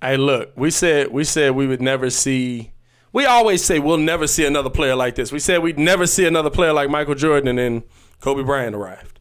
[0.00, 2.70] Hey, look, we said we said we would never see
[3.14, 5.30] we always say we'll never see another player like this.
[5.30, 7.84] We said we'd never see another player like Michael Jordan, and then
[8.20, 9.20] Kobe Bryant arrived.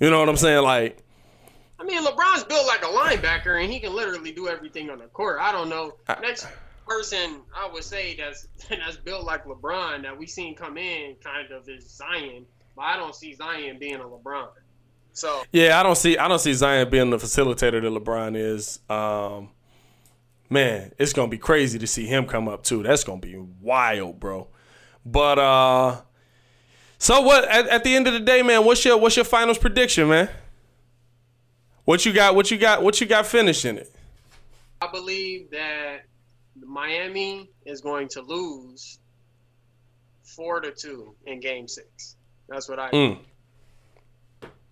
[0.00, 0.64] You know what I'm saying?
[0.64, 0.98] Like,
[1.78, 5.04] I mean, LeBron's built like a linebacker, and he can literally do everything on the
[5.06, 5.38] court.
[5.40, 5.92] I don't know.
[6.22, 6.46] Next
[6.88, 11.52] person I would say that's that's built like LeBron that we seen come in kind
[11.52, 14.48] of is Zion, but I don't see Zion being a LeBron.
[15.12, 18.80] So yeah, I don't see I don't see Zion being the facilitator that LeBron is.
[18.88, 19.50] Um,
[20.50, 22.82] man, it's gonna be crazy to see him come up too.
[22.82, 24.48] That's gonna be wild, bro.
[25.04, 26.00] But uh,
[26.98, 27.44] so what?
[27.48, 30.28] At, at the end of the day, man, what's your what's your finals prediction, man?
[31.84, 32.34] What you got?
[32.34, 32.82] What you got?
[32.82, 33.94] What you got finishing it?
[34.80, 36.04] I believe that
[36.58, 38.98] Miami is going to lose
[40.22, 42.16] four to two in Game Six.
[42.48, 42.90] That's what I.
[42.90, 43.18] Mm.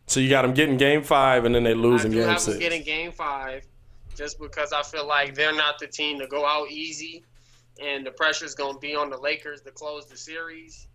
[0.06, 2.44] So you got them getting Game Five, and then they lose I in Game Six.
[2.46, 3.64] them getting Game Five,
[4.16, 7.24] just because I feel like they're not the team to go out easy,
[7.80, 10.86] and the pressure's going to be on the Lakers to close the series.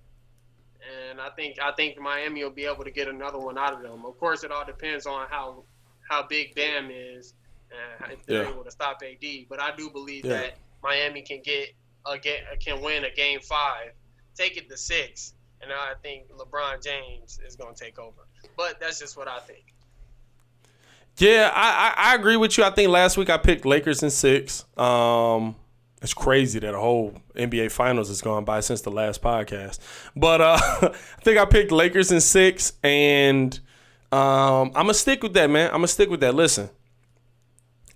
[1.10, 3.82] And I think I think Miami will be able to get another one out of
[3.82, 4.06] them.
[4.06, 5.64] Of course, it all depends on how
[6.10, 7.34] how big Bam is
[8.02, 8.50] and if they're Yeah.
[8.50, 9.48] able to stop AD.
[9.50, 10.34] But I do believe Yeah.
[10.38, 11.74] that Miami can get
[12.06, 13.92] a get can win a game five,
[14.36, 18.22] take it to six, and I think LeBron James is going to take over.
[18.56, 19.74] But that's just what I think.
[21.18, 22.64] Yeah, I, I I agree with you.
[22.64, 24.66] I think last week I picked Lakers in six.
[24.78, 25.56] Um,
[26.02, 29.80] it's crazy that a whole NBA Finals has gone by since the last podcast.
[30.16, 33.60] But uh, I think I picked Lakers in six, and
[34.12, 35.68] um, I'm gonna stick with that, man.
[35.68, 36.36] I'm gonna stick with that.
[36.36, 36.70] Listen,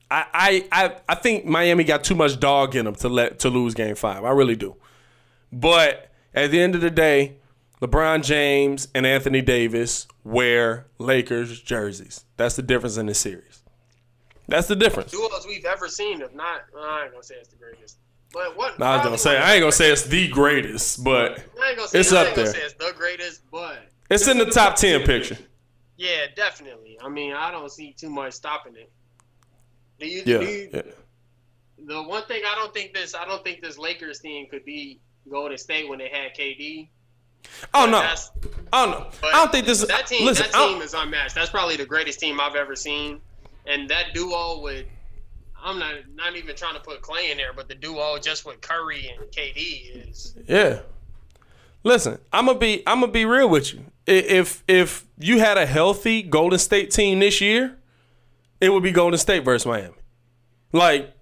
[0.10, 3.50] I, I I I think Miami got too much dog in them to let to
[3.50, 4.24] lose Game Five.
[4.24, 4.76] I really do.
[5.52, 7.38] But at the end of the day,
[7.82, 12.26] LeBron James and Anthony Davis wear Lakers jerseys.
[12.38, 13.64] That's the difference in the series.
[14.48, 15.12] That's the difference.
[15.12, 16.22] duos we've ever seen.
[16.22, 17.98] If not, well, I ain't gonna say it's the greatest,
[18.34, 18.78] but what?
[18.78, 21.78] No, I was gonna say I ain't gonna say it's the greatest, but I ain't
[21.78, 22.54] gonna say, it's I up ain't gonna there.
[22.56, 23.80] say it's the greatest, but
[24.10, 25.38] it's in the top ten picture.
[25.98, 26.98] yeah, definitely.
[27.02, 28.92] I mean, I don't see too much stopping it.
[30.00, 30.24] Do you?
[30.26, 30.82] Yeah, Do you yeah.
[31.86, 35.00] The one thing I don't think this, I don't think this Lakers team could be
[35.32, 36.90] Golden State when they had KD.
[37.74, 38.14] Oh no,
[38.74, 39.28] oh no.
[39.28, 39.88] I don't think this is.
[39.88, 40.26] that team.
[40.26, 41.36] listen, that team is unmatched.
[41.36, 43.22] That's probably the greatest team I've ever seen,
[43.66, 44.86] and that duo with.
[45.64, 48.62] I'm not not even trying to put Clay in there, but the duo just with
[48.62, 50.82] Curry and KD is Yeah.
[51.84, 53.86] Listen, I'm gonna be I'm gonna be real with you.
[54.08, 57.78] If if you had a healthy Golden State team this year,
[58.60, 59.96] it would be Golden State versus Miami.
[60.72, 61.14] Like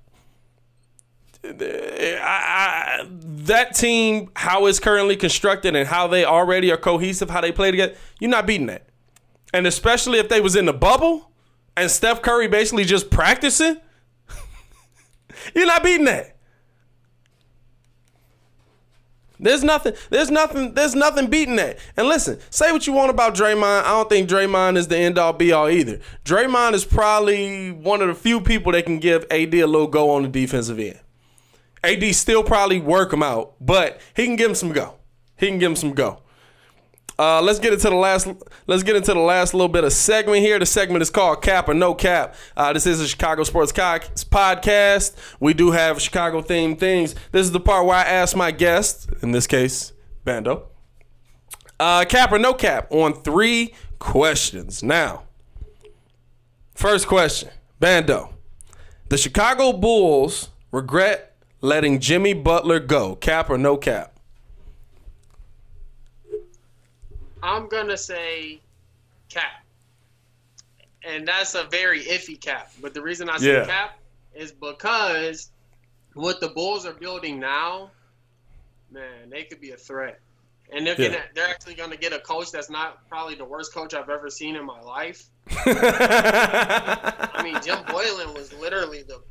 [1.44, 7.52] I, that team, how it's currently constructed and how they already are cohesive, how they
[7.52, 8.88] play together, you're not beating that.
[9.54, 11.32] And especially if they was in the bubble
[11.76, 13.78] and Steph Curry basically just practicing,
[15.56, 16.36] you're not beating that.
[19.42, 19.94] There's nothing.
[20.10, 20.74] There's nothing.
[20.74, 21.80] There's nothing beating that.
[21.96, 23.84] And listen, say what you want about Draymond.
[23.84, 26.02] I don't think Draymond is the end all be all either.
[26.26, 30.10] Draymond is probably one of the few people that can give AD a little go
[30.10, 31.00] on the defensive end.
[31.84, 34.96] AD still probably work him out, but he can give him some go.
[35.38, 36.22] He can give him some go.
[37.20, 38.30] Uh, let's get into the last.
[38.66, 40.58] Let's get into the last little bit of segment here.
[40.58, 42.34] The segment is called Cap or No Cap.
[42.56, 45.16] Uh, this is a Chicago Sports podcast.
[45.42, 47.16] We do have Chicago themed things.
[47.34, 49.92] This is the part where I ask my guest, in this case,
[50.24, 50.70] Bando,
[51.78, 54.82] uh, cap or no cap on three questions.
[54.82, 55.24] Now,
[56.74, 57.50] first question,
[57.82, 58.34] Bando,
[59.10, 61.29] the Chicago Bulls regret
[61.62, 63.16] letting Jimmy Butler go.
[63.16, 64.14] Cap or no cap?
[67.42, 68.60] I'm gonna say
[69.30, 69.64] cap,
[71.04, 72.72] and that's a very iffy cap.
[72.82, 73.66] But the reason I say Yeah.
[73.66, 74.00] cap
[74.34, 75.50] is because
[76.16, 77.92] what the Bulls are building now,
[78.92, 80.20] man, they could be a threat.
[80.72, 81.10] And they're Yeah.
[81.10, 84.30] gonna, they're actually gonna get a coach that's not probably the worst coach I've ever
[84.30, 85.30] seen in my life.
[85.50, 89.22] I mean, Jim Boylen was literally the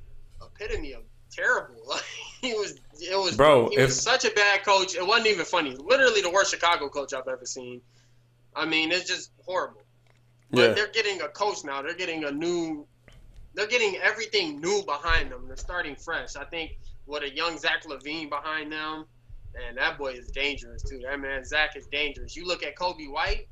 [0.42, 1.02] epitome of
[1.38, 1.76] terrible.
[1.86, 2.02] Like
[2.40, 4.94] he was, it was, Bro, He if- was such a bad coach.
[4.94, 5.76] It wasn't even funny.
[5.76, 7.80] Literally the worst Chicago coach I've ever seen.
[8.54, 9.82] I mean, it's just horrible.
[10.50, 10.72] But Yeah.
[10.74, 11.82] they're getting a coach now.
[11.82, 12.86] They're getting a new.
[13.54, 15.46] They're getting everything new behind them.
[15.46, 16.36] They're starting fresh.
[16.36, 19.04] I think with a young Zach LaVine behind them,
[19.66, 21.00] and that boy is dangerous too.
[21.00, 22.36] That man Zach is dangerous.
[22.36, 23.48] You look at Coby White.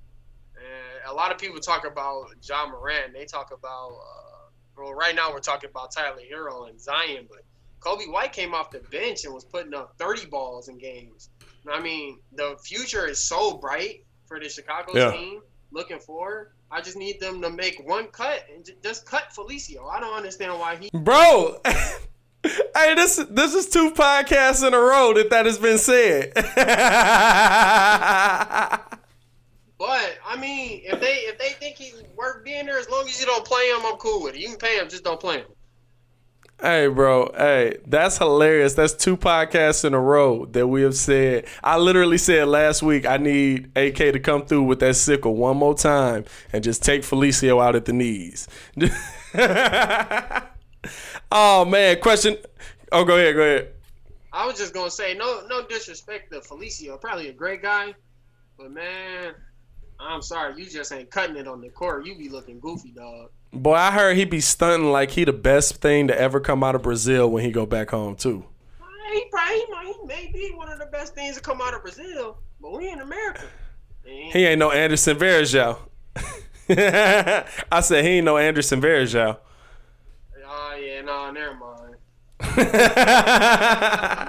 [0.56, 3.12] And a lot of people talk about Ja Morant.
[3.12, 7.42] They talk about, uh, well, right now we're talking about Tyler Herro and Zion, but
[7.80, 11.30] Coby White came off the bench and was putting up 30 balls in games.
[11.70, 15.12] I mean, the future is so bright for the Chicago Yeah.
[15.12, 15.40] team
[15.72, 16.52] looking forward.
[16.70, 19.88] I just need them to make one cut and just cut Felicio.
[19.90, 20.90] I don't understand why he.
[20.92, 21.60] Bro,
[22.74, 26.32] Hey, this this is two podcasts in a row that that has been said.
[29.78, 33.20] But I mean, if they if they think he's worth being there, as long as
[33.20, 34.40] you don't play him, I'm cool with it.
[34.40, 35.46] You can pay him, just don't play him.
[36.60, 37.30] Hey, bro.
[37.36, 38.74] Hey, that's hilarious.
[38.74, 41.46] That's two podcasts in a row that we have said.
[41.62, 45.56] I literally said last week I need AK to come through with that sickle one
[45.56, 48.48] more time and just take Felicio out at the knees.
[51.30, 52.36] oh man, question.
[52.92, 53.34] Oh, go ahead.
[53.34, 53.72] Go ahead.
[54.32, 57.94] I was just gonna say no no disrespect to Felicio, probably a great guy,
[58.58, 59.32] but man,
[59.98, 62.04] I'm sorry, you just ain't cutting it on the court.
[62.06, 63.30] You be looking goofy, dog.
[63.62, 66.74] Boy, I heard he be stunting like he the best thing to ever come out
[66.74, 68.44] of Brazil when he go back home too.
[69.12, 71.74] He probably he, might, he may be one of the best things to come out
[71.74, 73.42] of Brazil, but we in America.
[74.04, 75.78] And He ain't no Anderson Varejao.
[76.68, 79.38] I said he ain't no Anderson Varejao.
[80.48, 81.94] Oh yeah, no, never mind.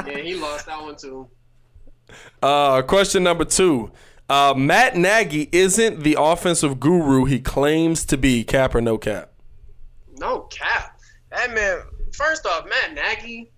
[0.08, 1.28] Yeah, he lost that one too.
[2.42, 3.92] uh, question number two.
[4.30, 8.44] Uh, Matt Nagy isn't the offensive guru he claims to be.
[8.44, 9.32] Cap or no cap?
[10.18, 11.00] No cap.
[11.32, 11.82] That man.
[12.14, 13.52] First off, Matt Nagy.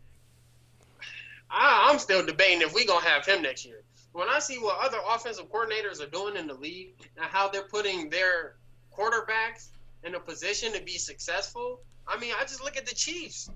[1.50, 3.84] I, I'm still debating if we're gonna have him next year.
[4.12, 7.64] When I see what other offensive coordinators are doing in the league and how they're
[7.64, 8.56] putting their
[8.96, 9.70] quarterbacks
[10.04, 13.50] in a position to be successful, I mean, I just look at the Chiefs.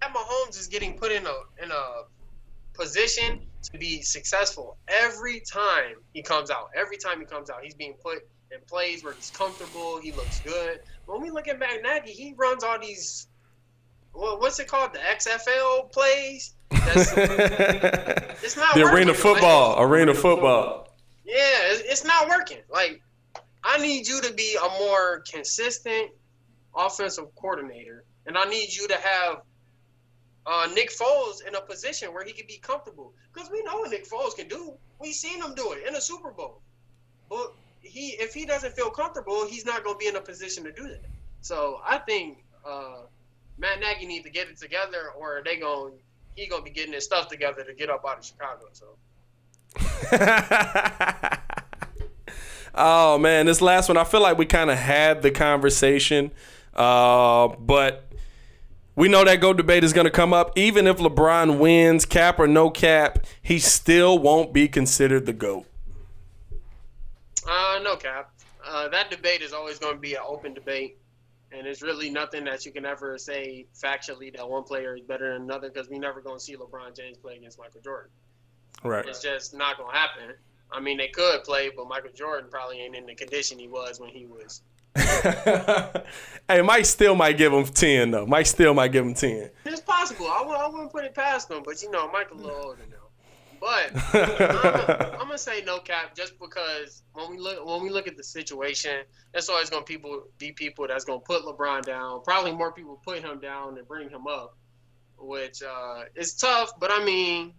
[0.00, 2.02] Pat Mahomes is getting put in a in a
[2.78, 3.40] position
[3.72, 6.70] to be successful every time he comes out.
[6.74, 8.18] Every time he comes out, he's being put
[8.52, 10.00] in plays where he's comfortable.
[10.00, 10.80] He looks good.
[11.06, 13.26] When we look at Matt Nagy, he runs all these.
[14.14, 14.94] Well, what's it called?
[14.94, 16.54] The XFL plays.
[16.70, 17.12] That's,
[18.42, 18.96] it's not the working.
[18.96, 19.82] arena Like, football.
[19.82, 20.88] Arena football.
[21.24, 21.34] yeah,
[21.70, 22.58] it's, it's not working.
[22.70, 23.02] Like,
[23.64, 26.10] I need you to be a more consistent
[26.74, 29.42] offensive coordinator, and I need you to have
[30.48, 33.12] uh, Nick Foles in a position where he can be comfortable.
[33.32, 34.72] Because we know what Nick Foles can do.
[34.98, 36.62] We've seen him do it in a Super Bowl.
[37.28, 40.64] But he, if he doesn't feel comfortable, he's not going to be in a position
[40.64, 41.04] to do that.
[41.42, 43.02] So I think uh,
[43.58, 45.92] Matt Nagy needs to get it together, or they going
[46.34, 48.66] he gonna be getting his stuff together to get up out of Chicago.
[48.72, 48.86] So.
[52.74, 56.30] oh man, this last one, I feel like we kind of had the conversation,
[56.74, 58.07] uh, but
[58.98, 60.58] we know that go debate is going to come up.
[60.58, 65.66] Even if LeBron wins, cap or no cap, he still won't be considered the goat.
[67.48, 68.32] Uh, no cap.
[68.66, 70.98] Uh, that debate is always going to be an open debate,
[71.52, 75.32] and it's really nothing that you can ever say factually that one player is better
[75.32, 78.10] than another because we're never going to see LeBron James play against Michael Jordan.
[78.82, 79.06] Right.
[79.06, 80.34] It's just not going to happen.
[80.72, 84.00] I mean, they could play, but Michael Jordan probably ain't in the condition he was
[84.00, 84.62] when he was.
[86.48, 88.26] hey, Mike still might give him ten though.
[88.26, 89.50] Mike still might give him ten.
[89.64, 90.26] It's possible.
[90.26, 92.82] I w- I wouldn't put it past him, but you know, Michael a little older
[92.90, 92.96] now.
[93.60, 98.06] But I'm, I'm gonna say no cap just because when we look when we look
[98.06, 102.22] at the situation, there's always gonna people be people that's gonna put LeBron down.
[102.22, 104.56] Probably more people put him down than bring him up,
[105.18, 106.70] which uh, is tough.
[106.78, 107.52] But I mean,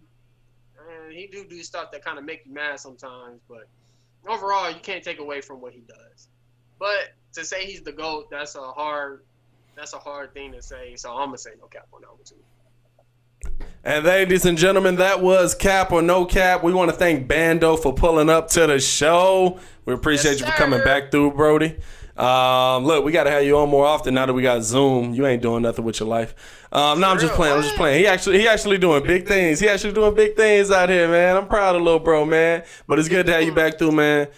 [0.78, 3.40] eh, he do do stuff that kind of make you mad sometimes.
[3.48, 3.68] But
[4.26, 6.28] overall, you can't take away from what he does.
[6.78, 9.22] But to say he's the goat, that's a hard
[9.76, 10.96] that's a hard thing to say.
[10.96, 12.34] So I'm gonna say no cap on that one too.
[13.82, 16.62] And ladies and gentlemen, that was Cap or No Cap.
[16.62, 19.58] We want to thank Bando for pulling up to the show.
[19.86, 21.78] We appreciate Yes, you for coming back through, Brody.
[22.14, 25.14] Um, look, we got to have you on more often now that we got Zoom.
[25.14, 26.34] You ain't doing nothing with your life.
[26.70, 27.56] Um, no, I'm just playing.
[27.56, 28.00] I'm just playing.
[28.00, 29.58] He actually, he actually doing big things.
[29.58, 31.38] He actually doing big things out here, man.
[31.38, 32.64] I'm proud of little bro, man.
[32.86, 34.28] But it's good to have you back through, man.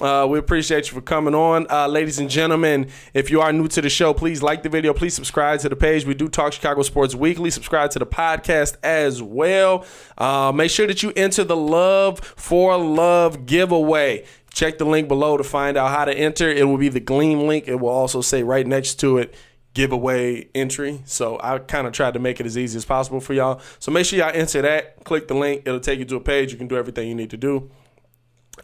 [0.00, 1.66] Uh, we appreciate you for coming on.
[1.68, 4.94] Uh, ladies and gentlemen, if you are new to the show, please like the video.
[4.94, 6.04] Please subscribe to the page.
[6.04, 7.50] We do talk Chicago Sports Weekly.
[7.50, 9.84] Subscribe to the podcast as well.
[10.16, 14.24] Uh, make sure that you enter the Love for Love giveaway.
[14.52, 16.48] Check the link below to find out how to enter.
[16.48, 17.66] It will be the Gleam link.
[17.66, 19.34] It will also say right next to it
[19.74, 21.02] giveaway entry.
[21.06, 23.60] So I kind of tried to make it as easy as possible for y'all.
[23.80, 25.04] So make sure y'all enter that.
[25.04, 25.62] Click the link.
[25.66, 26.52] It'll take you to a page.
[26.52, 27.70] You can do everything you need to do.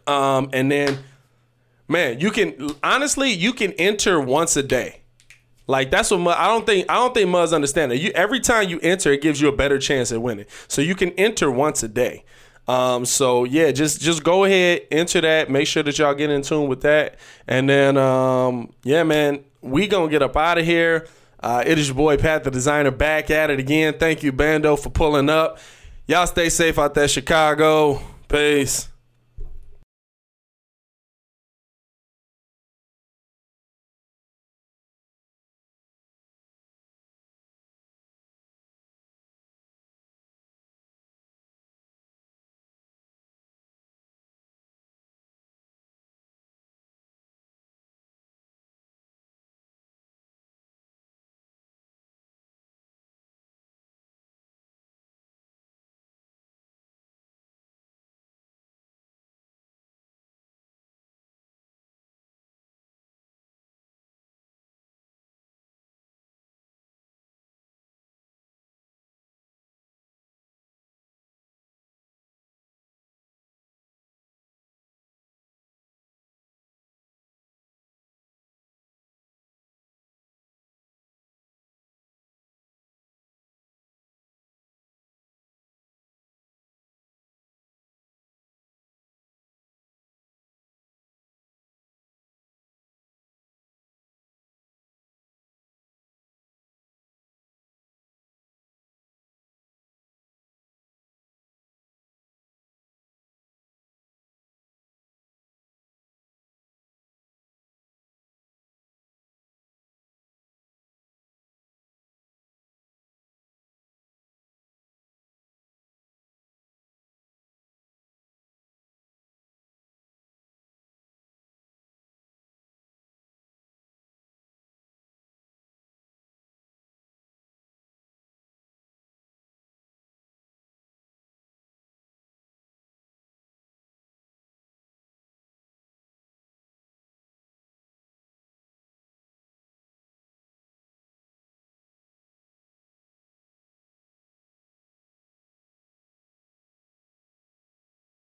[0.06, 0.98] Um, and then,
[1.88, 5.00] man, you can honestly you can enter once a day.
[5.66, 8.00] Like that's what I don't think I don't think Muzz understand it.
[8.00, 10.46] You every time you enter, it gives you a better chance at winning.
[10.68, 12.24] So you can enter once a day.
[12.66, 15.50] Um, so yeah, just just go ahead, enter that.
[15.50, 17.16] Make sure that y'all get in tune with that,
[17.46, 21.06] and then um, yeah, man, we gonna get up out of here.
[21.40, 23.98] Uh, it is your boy Pat, the designer, back at it again.
[23.98, 25.58] Thank you, Bando, for pulling up.
[26.06, 28.00] Y'all stay safe out there, Chicago.
[28.28, 28.88] Peace.